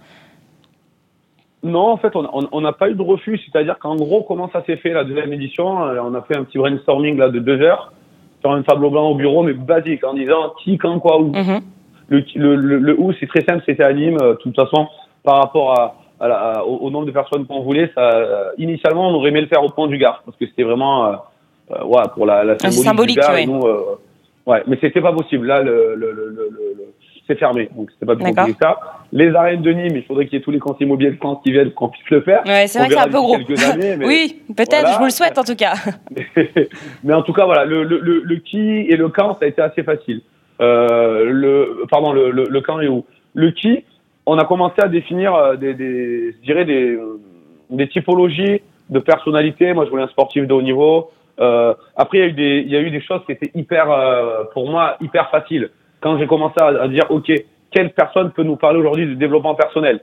Non, 1.64 1.88
en 1.88 1.96
fait, 1.96 2.12
on 2.14 2.60
n'a 2.60 2.72
pas 2.72 2.88
eu 2.88 2.94
de 2.94 3.02
refus. 3.02 3.38
C'est-à-dire 3.44 3.78
qu'en 3.78 3.96
gros, 3.96 4.22
comment 4.22 4.48
ça 4.52 4.62
s'est 4.64 4.76
fait 4.76 4.90
la 4.92 5.02
deuxième 5.04 5.32
édition 5.32 5.84
euh, 5.86 5.98
On 6.04 6.14
a 6.14 6.22
fait 6.22 6.36
un 6.36 6.44
petit 6.44 6.58
brainstorming 6.58 7.16
là 7.18 7.28
de 7.30 7.40
deux 7.40 7.60
heures 7.60 7.92
sur 8.40 8.52
un 8.52 8.62
tableau 8.62 8.90
blanc 8.90 9.08
au 9.10 9.14
bureau, 9.16 9.42
mais 9.42 9.52
basique, 9.54 10.04
en 10.04 10.14
disant 10.14 10.52
qui, 10.62 10.78
quand, 10.78 10.98
quoi, 11.00 11.20
où. 11.20 11.32
Mhm. 11.34 11.60
Le, 12.10 12.24
le, 12.36 12.54
le, 12.54 12.78
le 12.78 13.00
où, 13.00 13.12
c'est 13.18 13.26
très 13.26 13.42
simple, 13.44 13.62
c'était 13.66 13.82
à 13.82 13.92
Nîmes. 13.92 14.16
Euh, 14.22 14.32
De 14.34 14.38
toute 14.38 14.54
façon, 14.54 14.86
par 15.24 15.38
rapport 15.42 15.78
à, 15.78 15.96
à 16.20 16.28
la- 16.28 16.64
au, 16.64 16.76
au 16.76 16.90
nombre 16.90 17.06
de 17.06 17.10
personnes 17.10 17.44
qu'on 17.46 17.60
voulait, 17.62 17.90
ça, 17.94 18.08
euh, 18.08 18.44
initialement, 18.58 19.08
on 19.08 19.14
aurait 19.14 19.30
aimé 19.30 19.40
le 19.40 19.48
faire 19.48 19.62
au 19.64 19.68
Pont 19.68 19.88
du 19.88 19.98
Gard, 19.98 20.22
parce 20.24 20.36
que 20.38 20.46
c'était 20.46 20.62
vraiment, 20.62 21.06
euh, 21.06 21.84
ouais, 21.84 22.02
pour 22.14 22.24
la, 22.24 22.44
la 22.44 22.52
Ah, 22.52 22.70
c'est 22.70 22.70
symbolique, 22.82 23.16
du 23.16 23.20
symbolique, 23.20 23.20
Gard. 23.20 23.32
ouais. 23.34 23.46
nous, 23.46 23.66
euh, 23.66 23.98
ouais, 24.46 24.62
mais 24.68 24.78
c'était 24.80 25.00
pas 25.02 25.12
possible. 25.12 25.46
Là, 25.48 25.62
le, 25.62 25.96
le- 25.96 26.12
le- 26.12 26.30
c'est 27.28 27.38
fermé, 27.38 27.68
donc 27.76 27.90
c'était 27.92 28.06
pas 28.06 28.16
plus 28.16 28.24
compliqué 28.24 28.52
que 28.52 28.58
ça. 28.60 28.80
Les 29.12 29.34
arènes 29.34 29.62
de 29.62 29.70
Nîmes, 29.70 29.96
il 29.96 30.02
faudrait 30.02 30.26
qu'il 30.26 30.38
y 30.38 30.40
ait 30.40 30.44
tous 30.44 30.50
les 30.50 30.58
conseillers 30.58 30.86
immobiliers 30.86 31.12
de 31.12 31.16
France 31.16 31.38
qui 31.44 31.52
viennent 31.52 31.70
qu'on 31.70 31.88
puisse 31.88 32.08
le 32.10 32.22
faire. 32.22 32.42
Ouais, 32.46 32.66
c'est 32.66 32.78
vrai 32.78 32.88
que 32.88 32.94
c'est 32.94 33.00
un 33.00 33.04
peu 33.08 33.18
gros. 33.18 33.36
années, 33.36 33.96
oui, 34.04 34.42
peut-être. 34.56 34.80
Voilà. 34.80 34.92
Je 34.94 34.98
vous 34.98 35.04
le 35.04 35.10
souhaite 35.10 35.38
en 35.38 35.44
tout 35.44 35.54
cas. 35.54 35.74
mais 37.04 37.12
en 37.14 37.22
tout 37.22 37.32
cas, 37.32 37.44
voilà, 37.44 37.64
le, 37.64 37.84
le, 37.84 38.00
le, 38.00 38.22
le 38.24 38.36
qui 38.36 38.58
et 38.58 38.96
le 38.96 39.08
quand, 39.10 39.38
ça 39.38 39.44
a 39.44 39.48
été 39.48 39.62
assez 39.62 39.82
facile. 39.82 40.22
Euh, 40.60 41.24
le, 41.30 41.84
pardon, 41.90 42.12
le, 42.12 42.30
le, 42.30 42.60
quand 42.60 42.80
et 42.80 42.88
où. 42.88 43.04
Le 43.34 43.50
qui, 43.50 43.84
on 44.26 44.38
a 44.38 44.44
commencé 44.44 44.80
à 44.80 44.88
définir 44.88 45.34
euh, 45.34 45.56
des, 45.56 45.74
des, 45.74 46.32
je 46.32 46.44
dirais 46.44 46.64
des, 46.64 46.96
euh, 46.96 47.20
des 47.70 47.88
typologies 47.88 48.62
de 48.88 48.98
personnalité. 48.98 49.72
Moi, 49.74 49.84
je 49.84 49.90
voulais 49.90 50.02
un 50.02 50.08
sportif 50.08 50.46
de 50.46 50.52
haut 50.52 50.62
niveau. 50.62 51.10
Euh, 51.40 51.74
après, 51.96 52.18
il 52.18 52.20
y 52.20 52.24
a 52.24 52.28
eu 52.28 52.32
des, 52.32 52.62
il 52.66 52.72
y 52.72 52.76
a 52.76 52.80
eu 52.80 52.90
des 52.90 53.00
choses 53.00 53.20
qui 53.26 53.32
étaient 53.32 53.50
hyper, 53.54 53.90
euh, 53.90 54.44
pour 54.52 54.68
moi, 54.68 54.96
hyper 55.00 55.30
faciles. 55.30 55.70
Quand 56.00 56.18
j'ai 56.18 56.26
commencé 56.26 56.54
à, 56.60 56.66
à 56.82 56.88
dire, 56.88 57.04
ok, 57.10 57.30
quelle 57.70 57.90
personne 57.92 58.30
peut 58.30 58.42
nous 58.44 58.56
parler 58.56 58.78
aujourd'hui 58.78 59.06
de 59.06 59.14
développement 59.14 59.54
personnel? 59.54 60.00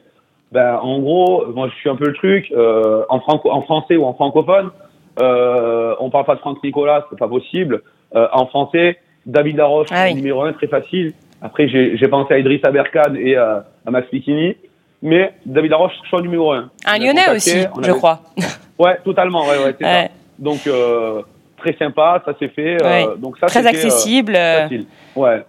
Ben, 0.51 0.75
en 0.81 0.99
gros, 0.99 1.45
moi, 1.53 1.69
je 1.69 1.75
suis 1.75 1.89
un 1.89 1.95
peu 1.95 2.05
le 2.07 2.13
truc. 2.13 2.51
Euh, 2.51 3.03
en, 3.09 3.19
franco, 3.19 3.49
en 3.51 3.61
français 3.63 3.95
ou 3.95 4.05
en 4.05 4.13
francophone, 4.13 4.69
euh, 5.21 5.95
on 5.99 6.09
parle 6.09 6.25
pas 6.25 6.35
de 6.35 6.39
Franck 6.39 6.63
Nicolas, 6.63 7.05
c'est 7.09 7.17
pas 7.19 7.27
possible. 7.27 7.81
Euh, 8.15 8.27
en 8.31 8.45
français, 8.47 8.97
David 9.25 9.57
Laroche, 9.57 9.87
Ah 9.91 10.05
oui. 10.05 10.15
numéro 10.15 10.43
un, 10.43 10.53
très 10.53 10.67
facile. 10.67 11.13
Après, 11.41 11.67
j'ai 11.67 12.07
pensé 12.07 12.33
à 12.33 12.39
Idriss 12.39 12.63
Aberkan 12.63 13.15
et 13.15 13.35
à, 13.35 13.65
à 13.85 13.91
Max 13.91 14.07
Pichini. 14.09 14.55
Mais 15.01 15.33
David 15.45 15.71
Laroche, 15.71 15.93
choix 16.09 16.21
numéro 16.21 16.51
un. 16.53 16.69
Un 16.85 16.97
Lyonnais 16.97 17.29
aussi, 17.35 17.65
je 17.81 17.91
crois. 17.91 18.19
Ouais, 18.77 18.97
totalement, 19.05 19.43
ouais, 19.47 19.57
ouais, 19.63 19.75
c'est 19.79 19.85
Ouais. 19.85 20.03
ça. 20.07 20.11
Donc, 20.37 20.67
euh, 20.67 21.21
très 21.57 21.73
sympa, 21.77 22.21
ça 22.25 22.33
s'est 22.37 22.49
fait. 22.49 22.75
euh, 22.83 22.85
Ouais. 22.85 23.07
donc 23.17 23.37
ça, 23.37 23.45
Très 23.47 23.65
euh, 23.65 23.69
accessible. 23.69 24.35
euh, 24.35 24.63
facile. 24.63 24.85
Ouais, 25.15 25.43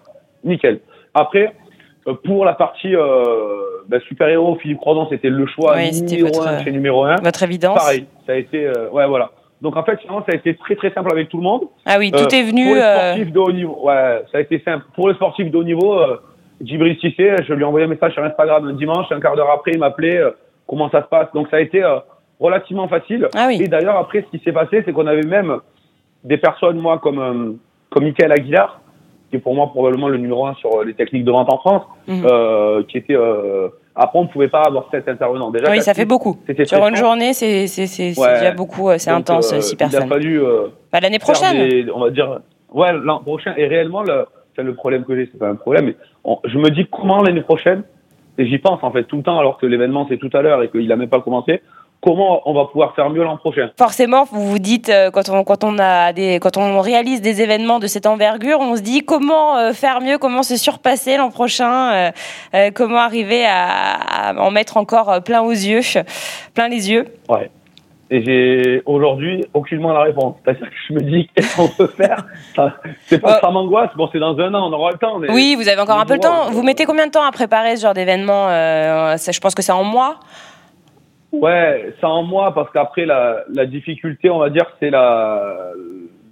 nickel. 0.46 0.80
Après, 1.14 1.52
euh, 2.08 2.14
pour 2.24 2.44
la 2.44 2.54
partie 2.54 2.94
euh, 2.94 3.02
ben, 3.88 4.00
super-héros, 4.08 4.56
Philippe 4.62 4.78
Croison, 4.78 5.06
c'était 5.10 5.28
le 5.28 5.46
choix 5.46 5.74
Ouais, 5.74 5.90
numéro 5.90 6.28
votre- 6.34 6.48
un 6.48 6.64
chez 6.64 6.72
numéro 6.72 7.04
un. 7.04 7.16
votre 7.16 7.42
évidence. 7.42 7.76
Pareil, 7.78 8.06
ça 8.26 8.32
a 8.32 8.36
été, 8.36 8.66
euh, 8.66 8.88
ouais, 8.90 9.06
voilà. 9.06 9.30
Donc 9.62 9.76
en 9.76 9.82
fait, 9.84 9.98
finalement, 10.00 10.22
ça 10.26 10.32
a 10.32 10.36
été 10.36 10.54
très 10.54 10.76
très 10.76 10.90
simple 10.92 11.10
avec 11.12 11.28
tout 11.28 11.38
le 11.38 11.42
monde. 11.42 11.62
Ah 11.86 11.96
oui, 11.98 12.10
tout 12.10 12.18
Euh, 12.18 12.28
est 12.28 12.42
venu. 12.42 12.64
Pour 12.66 12.74
les 12.74 12.80
sportifs 12.80 13.32
de 13.32 13.38
haut 13.38 13.52
niveau, 13.52 13.78
ouais, 13.82 14.22
ça 14.30 14.38
a 14.38 14.40
été 14.40 14.60
simple. 14.64 14.84
Pour 14.94 15.08
les 15.08 15.14
sportifs 15.14 15.50
de 15.50 15.56
haut 15.56 15.64
niveau, 15.64 15.98
Djibril 16.62 16.96
Cissé, 17.00 17.34
je 17.46 17.52
lui 17.54 17.62
ai 17.62 17.64
envoyé 17.64 17.86
un 17.86 17.88
message 17.88 18.12
sur 18.12 18.22
Instagram 18.24 18.66
un 18.68 18.72
dimanche, 18.74 19.06
un 19.10 19.20
quart 19.20 19.34
d'heure 19.34 19.50
après, 19.50 19.72
il 19.72 19.78
m'appelait, 19.78 20.20
comment 20.66 20.90
ça 20.90 21.02
se 21.02 21.08
passe. 21.08 21.28
Donc 21.34 21.48
ça 21.50 21.56
a 21.56 21.60
été 21.60 21.82
relativement 22.38 22.86
facile. 22.88 23.28
Ah 23.34 23.46
oui. 23.48 23.58
Et 23.62 23.68
d'ailleurs, 23.68 23.96
après, 23.96 24.22
ce 24.22 24.36
qui 24.36 24.42
s'est 24.44 24.52
passé, 24.52 24.82
c'est 24.84 24.92
qu'on 24.92 25.06
avait 25.06 25.22
même 25.26 25.58
des 26.24 26.36
personnes, 26.36 26.78
moi, 26.78 26.98
comme, 26.98 27.58
comme 27.90 28.04
Michael 28.04 28.32
Aguilar, 28.32 28.80
qui 29.30 29.36
est 29.36 29.40
pour 29.40 29.54
moi 29.54 29.66
probablement 29.68 30.08
le 30.08 30.18
numéro 30.18 30.46
un 30.46 30.54
sur 30.54 30.70
euh, 30.80 30.84
les 30.84 30.94
techniques 30.94 31.24
de 31.24 31.30
vente 31.30 31.52
en 31.52 31.58
France, 31.58 31.82
Mhm. 32.08 32.24
euh, 32.26 32.82
qui 32.88 32.98
était... 32.98 33.16
Euh, 33.16 33.68
après, 33.98 34.18
on 34.18 34.22
ne 34.24 34.28
pouvait 34.28 34.48
pas 34.48 34.62
avoir 34.62 34.84
sept 34.90 35.08
intervenants. 35.08 35.50
Déjà, 35.50 35.70
Oui, 35.70 35.80
ça 35.80 35.94
fait 35.94 36.04
beaucoup. 36.04 36.36
Sur 36.64 36.86
une 36.86 36.96
journée, 36.96 37.32
c'est 37.32 37.66
c'est- 37.66 37.86
c'est- 37.86 38.12
c'est 38.12 38.20
Ouais. 38.20 38.34
déjà 38.40 38.52
beaucoup. 38.52 38.90
euh, 38.90 38.98
C'est 38.98 39.10
intense, 39.10 39.52
euh, 39.54 39.60
six 39.60 39.72
Il 39.72 39.74
a 39.76 39.88
personnes. 39.88 40.08
fallu... 40.08 40.42
euh, 40.42 40.66
Bah, 40.92 41.00
L'année 41.00 41.18
prochaine. 41.18 41.56
des- 41.68 41.86
on 41.94 42.00
va 42.00 42.10
dire, 42.10 42.40
ouais, 42.72 42.92
l'an 42.92 43.20
prochain. 43.20 43.54
Et 43.56 43.66
réellement, 43.66 44.02
le, 44.02 44.26
c'est 44.54 44.62
le 44.62 44.74
problème 44.74 45.04
que 45.04 45.16
j'ai, 45.16 45.28
c'est 45.32 45.38
pas 45.38 45.48
un 45.48 45.54
problème, 45.54 45.86
mais 45.86 45.96
on- 46.24 46.38
je 46.44 46.58
me 46.58 46.68
dis 46.70 46.86
comment 46.90 47.22
l'année 47.22 47.40
prochaine, 47.40 47.84
et 48.38 48.44
j'y 48.46 48.58
pense 48.58 48.80
en 48.82 48.90
fait 48.92 49.04
tout 49.04 49.16
le 49.16 49.22
temps, 49.22 49.38
alors 49.38 49.56
que 49.56 49.64
l'événement 49.66 50.06
c'est 50.10 50.18
tout 50.18 50.30
à 50.34 50.42
l'heure 50.42 50.62
et 50.62 50.68
qu'il 50.68 50.92
a 50.92 50.96
même 50.96 51.08
pas 51.08 51.20
commencé, 51.22 51.62
comment 52.00 52.48
on 52.48 52.54
va 52.54 52.66
pouvoir 52.66 52.94
faire 52.94 53.10
mieux 53.10 53.22
l'an 53.22 53.36
prochain. 53.36 53.70
Forcément, 53.78 54.24
vous 54.30 54.46
vous 54.46 54.58
dites 54.58 54.88
euh, 54.88 55.10
quand 55.10 55.28
on 55.28 55.44
quand 55.44 55.64
on 55.64 55.78
a 55.78 56.12
des 56.12 56.38
quand 56.40 56.56
on 56.56 56.80
réalise 56.80 57.20
des 57.20 57.42
événements 57.42 57.78
de 57.78 57.86
cette 57.86 58.06
envergure, 58.06 58.60
on 58.60 58.76
se 58.76 58.82
dit 58.82 59.04
comment 59.04 59.56
euh, 59.56 59.72
faire 59.72 60.00
mieux, 60.00 60.18
comment 60.18 60.42
se 60.42 60.56
surpasser 60.56 61.16
l'an 61.16 61.30
prochain, 61.30 62.12
euh, 62.54 62.70
comment 62.74 62.98
arriver 62.98 63.44
à, 63.44 64.30
à 64.30 64.34
en 64.40 64.50
mettre 64.50 64.76
encore 64.76 65.22
plein 65.22 65.42
aux 65.42 65.50
yeux, 65.50 65.80
plein 66.54 66.68
les 66.68 66.90
yeux. 66.90 67.06
Ouais. 67.28 67.50
Et 68.08 68.22
j'ai 68.24 68.82
aujourd'hui 68.86 69.44
aucunement 69.52 69.92
la 69.92 70.02
réponse. 70.02 70.36
C'est-à-dire 70.44 70.68
que 70.68 70.74
je 70.88 70.94
me 70.94 71.00
dis 71.00 71.28
qu'est-ce 71.34 71.56
qu'on 71.56 71.66
peut 71.66 71.88
faire? 71.88 72.24
C'est 73.06 73.18
pas 73.18 73.40
ça 73.40 73.50
m'angoisse. 73.50 73.90
Bon, 73.96 74.08
c'est 74.12 74.20
dans 74.20 74.38
un 74.38 74.54
an, 74.54 74.70
on 74.70 74.72
aura 74.72 74.92
le 74.92 74.98
temps. 74.98 75.18
Mais 75.18 75.30
Oui, 75.32 75.56
vous 75.56 75.68
avez 75.68 75.80
encore 75.80 75.98
un 75.98 76.06
peu 76.06 76.14
le 76.14 76.20
temps. 76.20 76.50
Vous 76.50 76.62
mettez 76.62 76.84
combien 76.84 77.08
de 77.08 77.10
temps 77.10 77.24
à 77.24 77.32
préparer 77.32 77.76
ce 77.76 77.82
genre 77.82 77.94
d'événement 77.94 78.46
euh, 78.48 79.16
Je 79.16 79.40
pense 79.40 79.56
que 79.56 79.62
c'est 79.62 79.72
en 79.72 79.82
mois. 79.82 80.20
Ouais, 81.32 81.92
ça 82.00 82.08
en 82.08 82.22
moi 82.22 82.52
parce 82.54 82.70
qu'après 82.70 83.04
la, 83.04 83.44
la 83.52 83.66
difficulté, 83.66 84.30
on 84.30 84.38
va 84.38 84.50
dire, 84.50 84.66
c'est 84.80 84.90
la 84.90 85.72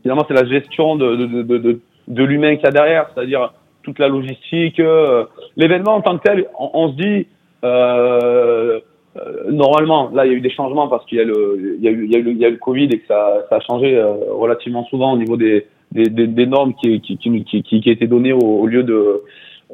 finalement 0.02 0.24
c'est 0.28 0.34
la 0.34 0.46
gestion 0.46 0.96
de 0.96 1.16
de 1.16 1.26
de 1.42 1.58
de, 1.58 1.80
de 2.08 2.24
l'humain 2.24 2.56
qu'il 2.56 2.64
y 2.64 2.68
a 2.68 2.70
derrière, 2.70 3.10
c'est-à-dire 3.14 3.52
toute 3.82 3.98
la 3.98 4.08
logistique, 4.08 4.80
euh, 4.80 5.24
l'événement 5.56 5.96
en 5.96 6.00
tant 6.00 6.16
que 6.16 6.22
tel. 6.22 6.46
On, 6.58 6.70
on 6.74 6.88
se 6.92 6.96
dit 6.96 7.26
euh, 7.64 8.80
euh, 9.16 9.50
normalement, 9.50 10.10
là 10.14 10.26
il 10.26 10.32
y 10.32 10.34
a 10.34 10.38
eu 10.38 10.40
des 10.40 10.50
changements 10.50 10.88
parce 10.88 11.04
qu'il 11.06 11.18
y 11.18 11.20
a 11.20 11.24
le 11.24 11.76
il 11.80 11.84
y 11.84 11.92
y 11.92 12.12
y 12.12 12.44
a 12.44 12.48
eu 12.48 12.52
le 12.52 12.56
Covid 12.58 12.84
et 12.84 12.98
que 12.98 13.06
ça 13.06 13.44
ça 13.48 13.56
a 13.56 13.60
changé 13.60 13.96
euh, 13.96 14.12
relativement 14.30 14.84
souvent 14.86 15.12
au 15.12 15.18
niveau 15.18 15.36
des 15.36 15.66
des, 15.92 16.04
des, 16.04 16.26
des 16.26 16.46
normes 16.46 16.74
qui 16.74 17.00
qui 17.00 17.16
qui 17.18 17.44
qui, 17.44 17.62
qui, 17.62 17.90
étaient 17.90 18.06
données 18.06 18.32
au, 18.32 18.40
au 18.40 18.66
lieu 18.66 18.82
de 18.82 19.22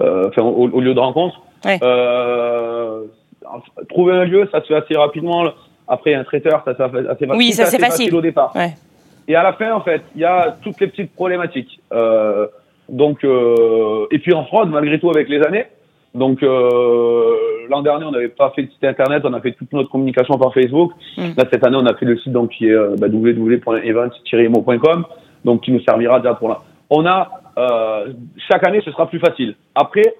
euh, 0.01 0.29
enfin 0.29 0.43
au, 0.43 0.69
au 0.69 0.81
lieu 0.81 0.95
de 0.95 1.01
rencontre. 1.01 1.41
Ouais. 1.65 1.79
Trouver 3.89 4.15
un 4.15 4.25
lieu, 4.25 4.49
ça 4.53 4.61
se 4.61 4.67
fait 4.67 4.75
assez 4.75 4.97
rapidement. 4.97 5.45
Après, 5.89 6.15
un 6.15 6.25
traiteur, 6.25 6.63
ça 6.65 6.73
se 6.73 6.77
fait 6.77 7.09
assez 7.09 7.27
facile. 7.27 7.37
Oui, 7.37 7.53
ça, 7.53 7.65
assez 7.65 7.77
c'est 7.77 7.85
facile. 7.85 8.15
au 8.15 8.21
départ. 8.21 8.53
Ouais. 8.55 8.75
Et 9.31 9.35
à 9.37 9.43
la 9.43 9.53
fin, 9.53 9.73
en 9.73 9.81
fait, 9.81 10.03
il 10.17 10.23
y 10.23 10.25
a 10.25 10.57
toutes 10.61 10.81
les 10.81 10.89
petites 10.89 11.15
problématiques. 11.15 11.81
Euh, 11.93 12.49
donc, 12.89 13.23
euh, 13.23 14.07
et 14.11 14.19
puis 14.19 14.33
en 14.35 14.45
fraude, 14.45 14.71
malgré 14.71 14.99
tout, 14.99 15.09
avec 15.09 15.29
les 15.29 15.41
années. 15.43 15.67
Donc, 16.15 16.43
euh, 16.43 17.37
l'an 17.69 17.83
dernier, 17.83 18.07
on 18.07 18.11
n'avait 18.11 18.27
pas 18.27 18.51
fait 18.57 18.63
de 18.65 18.71
site 18.71 18.83
internet, 18.83 19.23
on 19.25 19.33
a 19.33 19.41
fait 19.41 19.53
toute 19.53 19.73
notre 19.73 19.89
communication 19.89 20.37
par 20.37 20.53
Facebook. 20.53 20.91
Mm. 21.17 21.29
Là, 21.37 21.45
cette 21.53 21.65
année, 21.65 21.77
on 21.81 21.87
a 21.87 21.95
fait 21.95 22.07
le 22.07 22.19
site 22.19 22.33
donc 22.33 22.51
qui 22.51 22.67
est 22.67 22.77
bah, 22.99 23.07
www.event-emo.com. 23.07 25.05
donc 25.45 25.61
qui 25.61 25.71
nous 25.71 25.81
servira 25.83 26.19
déjà 26.19 26.35
pour 26.35 26.49
là. 26.49 26.59
On 26.91 27.07
a 27.07 27.31
chaque 28.49 28.67
année, 28.67 28.81
ce 28.85 28.91
sera 28.91 29.09
plus 29.09 29.21
facile. 29.21 29.55
Après, 29.77 30.15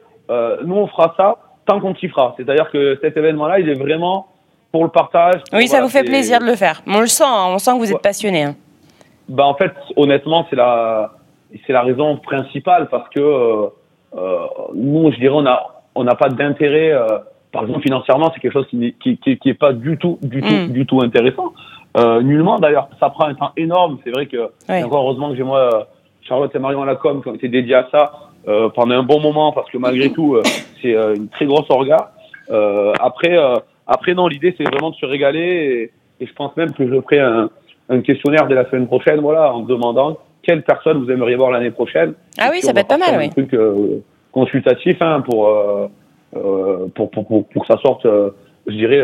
nous, 0.65 0.77
on 0.77 0.87
fera 0.87 1.15
ça 1.17 1.37
tant 1.71 1.81
qu'on 1.81 1.95
kiffera. 1.95 2.35
C'est-à-dire 2.37 2.69
que 2.73 2.99
cet 3.01 3.17
événement-là, 3.17 3.61
il 3.61 3.69
est 3.69 3.79
vraiment 3.79 4.27
pour 4.73 4.83
le 4.83 4.91
partage. 4.91 5.41
oui, 5.53 5.69
ça 5.69 5.81
vous 5.81 5.89
fait 5.89 6.03
plaisir 6.03 6.41
de 6.41 6.45
le 6.45 6.57
faire. 6.57 6.83
On 6.87 7.01
le 7.01 7.07
sent, 7.07 7.25
hein, 7.25 7.47
on 7.49 7.59
sent 7.59 7.73
que 7.73 7.79
vous 7.79 7.93
êtes 7.93 8.03
passionné. 8.03 8.43
Hein. 8.43 8.57
Bah, 9.29 9.47
en 9.47 9.55
fait, 9.55 9.73
honnêtement, 9.97 10.47
c'est 10.51 10.57
la, 10.57 11.13
c'est 11.67 11.73
la 11.73 11.83
raison 11.83 12.17
principale 12.17 12.89
parce 12.89 13.09
que 13.11 13.21
euh, 13.21 13.67
euh 14.17 14.39
nous, 14.75 15.13
je 15.13 15.19
dirais, 15.19 15.35
on 15.37 15.47
a, 15.47 15.83
on 15.95 16.03
n'a 16.03 16.17
pas 16.17 16.29
d'intérêt. 16.29 16.91
Euh, 16.93 17.19
par 17.53 17.63
exemple, 17.63 17.83
financièrement, 17.83 18.31
c'est 18.35 18.41
quelque 18.41 18.53
chose 18.53 18.67
qui 18.69 18.77
n'est 18.77 18.93
qui, 18.93 19.17
qui, 19.19 19.39
qui, 19.39 19.49
est 19.49 19.55
pas 19.55 19.73
du 19.73 19.97
tout, 19.97 20.19
du 20.23 20.41
tout, 20.41 20.55
mm. 20.55 20.69
du 20.69 20.87
tout 20.87 21.01
intéressant. 21.03 21.53
Nullement, 22.23 22.59
d'ailleurs, 22.59 22.89
ça 23.01 23.11
prend 23.11 23.27
un 23.27 23.35
temps 23.35 23.53
énorme. 23.57 23.99
C'est 24.05 24.11
vrai 24.11 24.27
que, 24.27 24.51
encore 24.69 25.03
heureusement 25.03 25.31
que 25.31 25.37
j'ai 25.37 25.43
moi, 25.43 25.89
Charlotte 26.23 26.55
et 26.55 26.59
Marion 26.61 26.85
Lacombe 26.85 27.23
qui 27.23 27.29
ont 27.29 27.35
été 27.35 27.49
dédiés 27.49 27.75
à 27.75 27.89
ça 27.91 28.30
pendant 28.45 28.95
un 28.95 29.03
bon 29.03 29.21
moment 29.21 29.53
parce 29.53 29.71
que 29.71 29.79
malgré 29.79 30.11
tout, 30.13 30.37
euh, 30.37 30.43
c'est 30.81 30.95
euh, 30.95 31.15
une 31.15 31.29
très 31.29 31.47
grosse 31.47 31.69
orga. 31.69 32.13
après, 33.01 33.37
après 33.87 34.15
non, 34.15 34.27
l'idée 34.27 34.55
c'est 34.57 34.65
vraiment 34.65 34.91
de 34.91 34.97
se 34.97 35.07
régaler 35.07 35.91
et, 36.19 36.23
et, 36.23 36.27
je 36.27 36.33
pense 36.35 36.57
même 36.57 36.73
que 36.73 36.87
je 36.87 37.01
ferai 37.01 37.21
un, 37.21 37.51
un 37.89 38.01
questionnaire 38.01 38.47
dès 38.47 38.55
la 38.55 38.69
semaine 38.69 38.87
prochaine, 38.87 39.21
voilà, 39.21 39.53
en 39.53 39.61
demandant 39.61 40.19
quelle 40.43 40.63
personne 40.63 41.05
vous 41.05 41.11
aimeriez 41.11 41.37
voir 41.37 41.51
l'année 41.51 41.71
prochaine. 41.71 42.15
Ah 42.39 42.49
oui, 42.51 42.61
ça 42.61 42.73
va 42.73 42.81
être 42.81 42.89
pas 42.89 42.99
mal, 42.99 43.17
oui. 43.19 43.27
Un 43.27 43.45
truc 43.45 43.57
consultatif 44.33 44.97
hein, 45.01 45.21
pour, 45.21 45.51
pour, 46.33 47.11
pour, 47.11 47.27
pour, 47.27 47.47
pour, 47.47 47.67
que 47.67 47.73
ça 47.73 47.81
sorte, 47.81 48.07
je 48.67 48.73
dirais, 48.73 49.03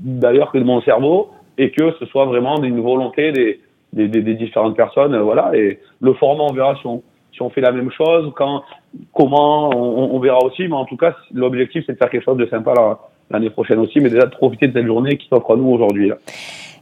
d'ailleurs 0.00 0.52
que 0.52 0.58
de 0.58 0.64
mon 0.64 0.80
cerveau 0.82 1.30
et 1.58 1.70
que 1.70 1.92
ce 1.98 2.06
soit 2.06 2.26
vraiment 2.26 2.62
une 2.62 2.80
volonté 2.80 3.32
des 3.32 3.60
des, 3.92 4.08
des, 4.08 4.22
des, 4.22 4.34
différentes 4.34 4.76
personnes, 4.76 5.14
euh, 5.14 5.22
voilà. 5.22 5.50
Et 5.54 5.78
le 6.00 6.14
format, 6.14 6.44
on 6.44 6.52
verra 6.52 6.76
si 6.76 6.86
on, 6.86 7.02
si 7.32 7.42
on 7.42 7.50
fait 7.50 7.60
la 7.60 7.72
même 7.72 7.90
chose, 7.90 8.32
quand, 8.36 8.62
comment, 9.14 9.70
on, 9.70 10.14
on 10.16 10.18
verra 10.20 10.38
aussi. 10.44 10.66
Mais 10.68 10.74
en 10.74 10.84
tout 10.84 10.96
cas, 10.96 11.16
l'objectif, 11.32 11.84
c'est 11.86 11.92
de 11.92 11.98
faire 11.98 12.10
quelque 12.10 12.24
chose 12.24 12.38
de 12.38 12.46
sympa 12.46 12.74
l'année 13.30 13.50
prochaine 13.50 13.78
aussi, 13.78 14.00
mais 14.00 14.10
déjà 14.10 14.26
de 14.26 14.34
profiter 14.34 14.68
de 14.68 14.72
cette 14.72 14.86
journée 14.86 15.16
qui 15.16 15.28
s'offre 15.28 15.52
à 15.52 15.56
nous 15.56 15.68
aujourd'hui. 15.68 16.12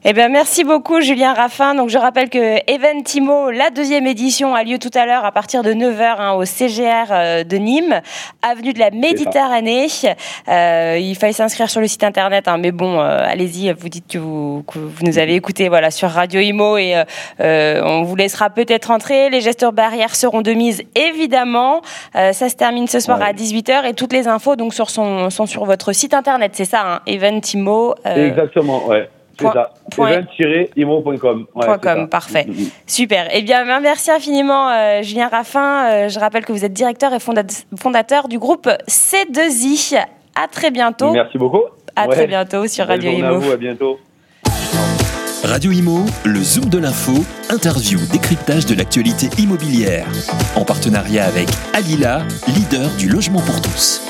Eh 0.05 0.13
bien, 0.13 0.29
merci 0.29 0.63
beaucoup, 0.63 1.01
Julien 1.01 1.35
Raffin. 1.35 1.75
Donc, 1.75 1.89
je 1.89 1.99
rappelle 1.99 2.31
que 2.31 2.59
Eventimo, 2.73 3.51
la 3.51 3.71
deuxième 3.71 4.07
édition, 4.07 4.55
a 4.55 4.63
lieu 4.63 4.79
tout 4.79 4.93
à 4.95 5.07
l'heure 5.07 5.25
à 5.25 5.33
partir 5.33 5.65
de 5.65 5.73
9h 5.73 6.19
hein, 6.19 6.33
au 6.35 6.45
CGR 6.45 7.07
euh, 7.11 7.43
de 7.43 7.57
Nîmes, 7.57 8.01
avenue 8.41 8.73
de 8.73 8.79
la 8.79 8.91
Méditerranée. 8.93 9.89
Euh, 10.49 10.99
il 11.01 11.17
fallait 11.17 11.33
s'inscrire 11.33 11.69
sur 11.69 11.81
le 11.81 11.89
site 11.89 12.05
internet, 12.05 12.47
hein, 12.47 12.59
mais 12.59 12.71
bon, 12.71 13.01
euh, 13.01 13.27
allez-y, 13.27 13.73
vous 13.73 13.89
dites 13.89 14.07
que 14.07 14.19
vous, 14.19 14.63
que 14.73 14.79
vous, 14.79 15.05
nous 15.05 15.19
avez 15.19 15.35
écouté 15.35 15.69
voilà, 15.69 15.91
sur 15.91 16.11
Radio 16.11 16.41
Imo 16.41 16.79
et 16.79 17.03
euh, 17.41 17.83
on 17.85 18.03
vous 18.05 18.15
laissera 18.15 18.51
peut-être 18.51 18.93
entrer. 18.93 19.31
Les 19.31 19.41
gesteurs 19.41 19.73
barrières 19.73 20.15
seront 20.15 20.43
de 20.43 20.53
mise, 20.53 20.85
évidemment. 20.95 21.83
ça 22.15 22.33
se 22.33 22.55
termine 22.55 22.87
ce 22.87 23.01
soir 23.01 23.21
à 23.21 23.33
18h 23.33 23.85
et 23.85 23.95
toutes 23.95 24.13
les 24.13 24.29
infos 24.29 24.55
donc, 24.55 24.75
sur 24.75 24.91
son, 24.91 25.29
sont 25.31 25.47
sur 25.47 25.65
votre 25.65 25.93
site 25.93 26.15
internet, 26.15 26.53
c'est 26.55 26.65
ça, 26.65 26.83
hein, 26.87 27.01
Eventimo. 27.07 27.97
Exactement, 28.05 28.87
ouais. 28.87 29.09
C'est 29.39 29.47
ça. 29.47 29.73
Event-imo.com. 30.77 31.47
parfait. 32.09 32.45
Mm, 32.49 32.53
mm, 32.53 32.55
mm. 32.55 32.71
Super. 32.87 33.29
Eh 33.33 33.43
bien, 33.43 33.81
merci 33.81 34.11
infiniment, 34.11 34.69
euh, 34.71 35.03
Julien 35.03 35.29
Raffin. 35.29 35.91
Euh, 35.91 36.09
je 36.09 36.19
rappelle 36.19 36.45
que 36.45 36.53
vous 36.53 36.65
êtes 36.65 36.73
directeur 36.73 37.13
et 37.15 37.19
fondateur 37.21 38.29
du 38.29 38.39
groupe 38.39 38.69
C2I. 38.89 40.05
À 40.35 40.49
très 40.49 40.71
bientôt. 40.71 41.13
Merci 41.13 41.39
beaucoup. 41.39 41.63
À 41.97 42.07
très 42.07 42.27
bientôt 42.27 42.67
sur 42.67 42.87
Radio 42.87 43.11
Imo. 43.11 43.27
À 43.27 43.39
vous, 43.39 43.51
à 43.51 43.57
bientôt. 43.57 43.99
Radio 45.45 45.71
Imo, 45.71 46.05
le 46.25 46.43
Zoom 46.43 46.67
de 46.67 46.79
l'info, 46.79 47.13
interview, 47.51 47.99
décryptage 48.13 48.67
de 48.67 48.75
l'actualité 48.75 49.29
immobilière. 49.41 50.07
En 50.57 50.65
partenariat 50.65 51.25
avec 51.25 51.49
Alila, 51.75 52.23
leader 52.49 52.91
du 52.99 53.09
logement 53.09 53.41
pour 53.41 53.61
tous. 53.63 54.03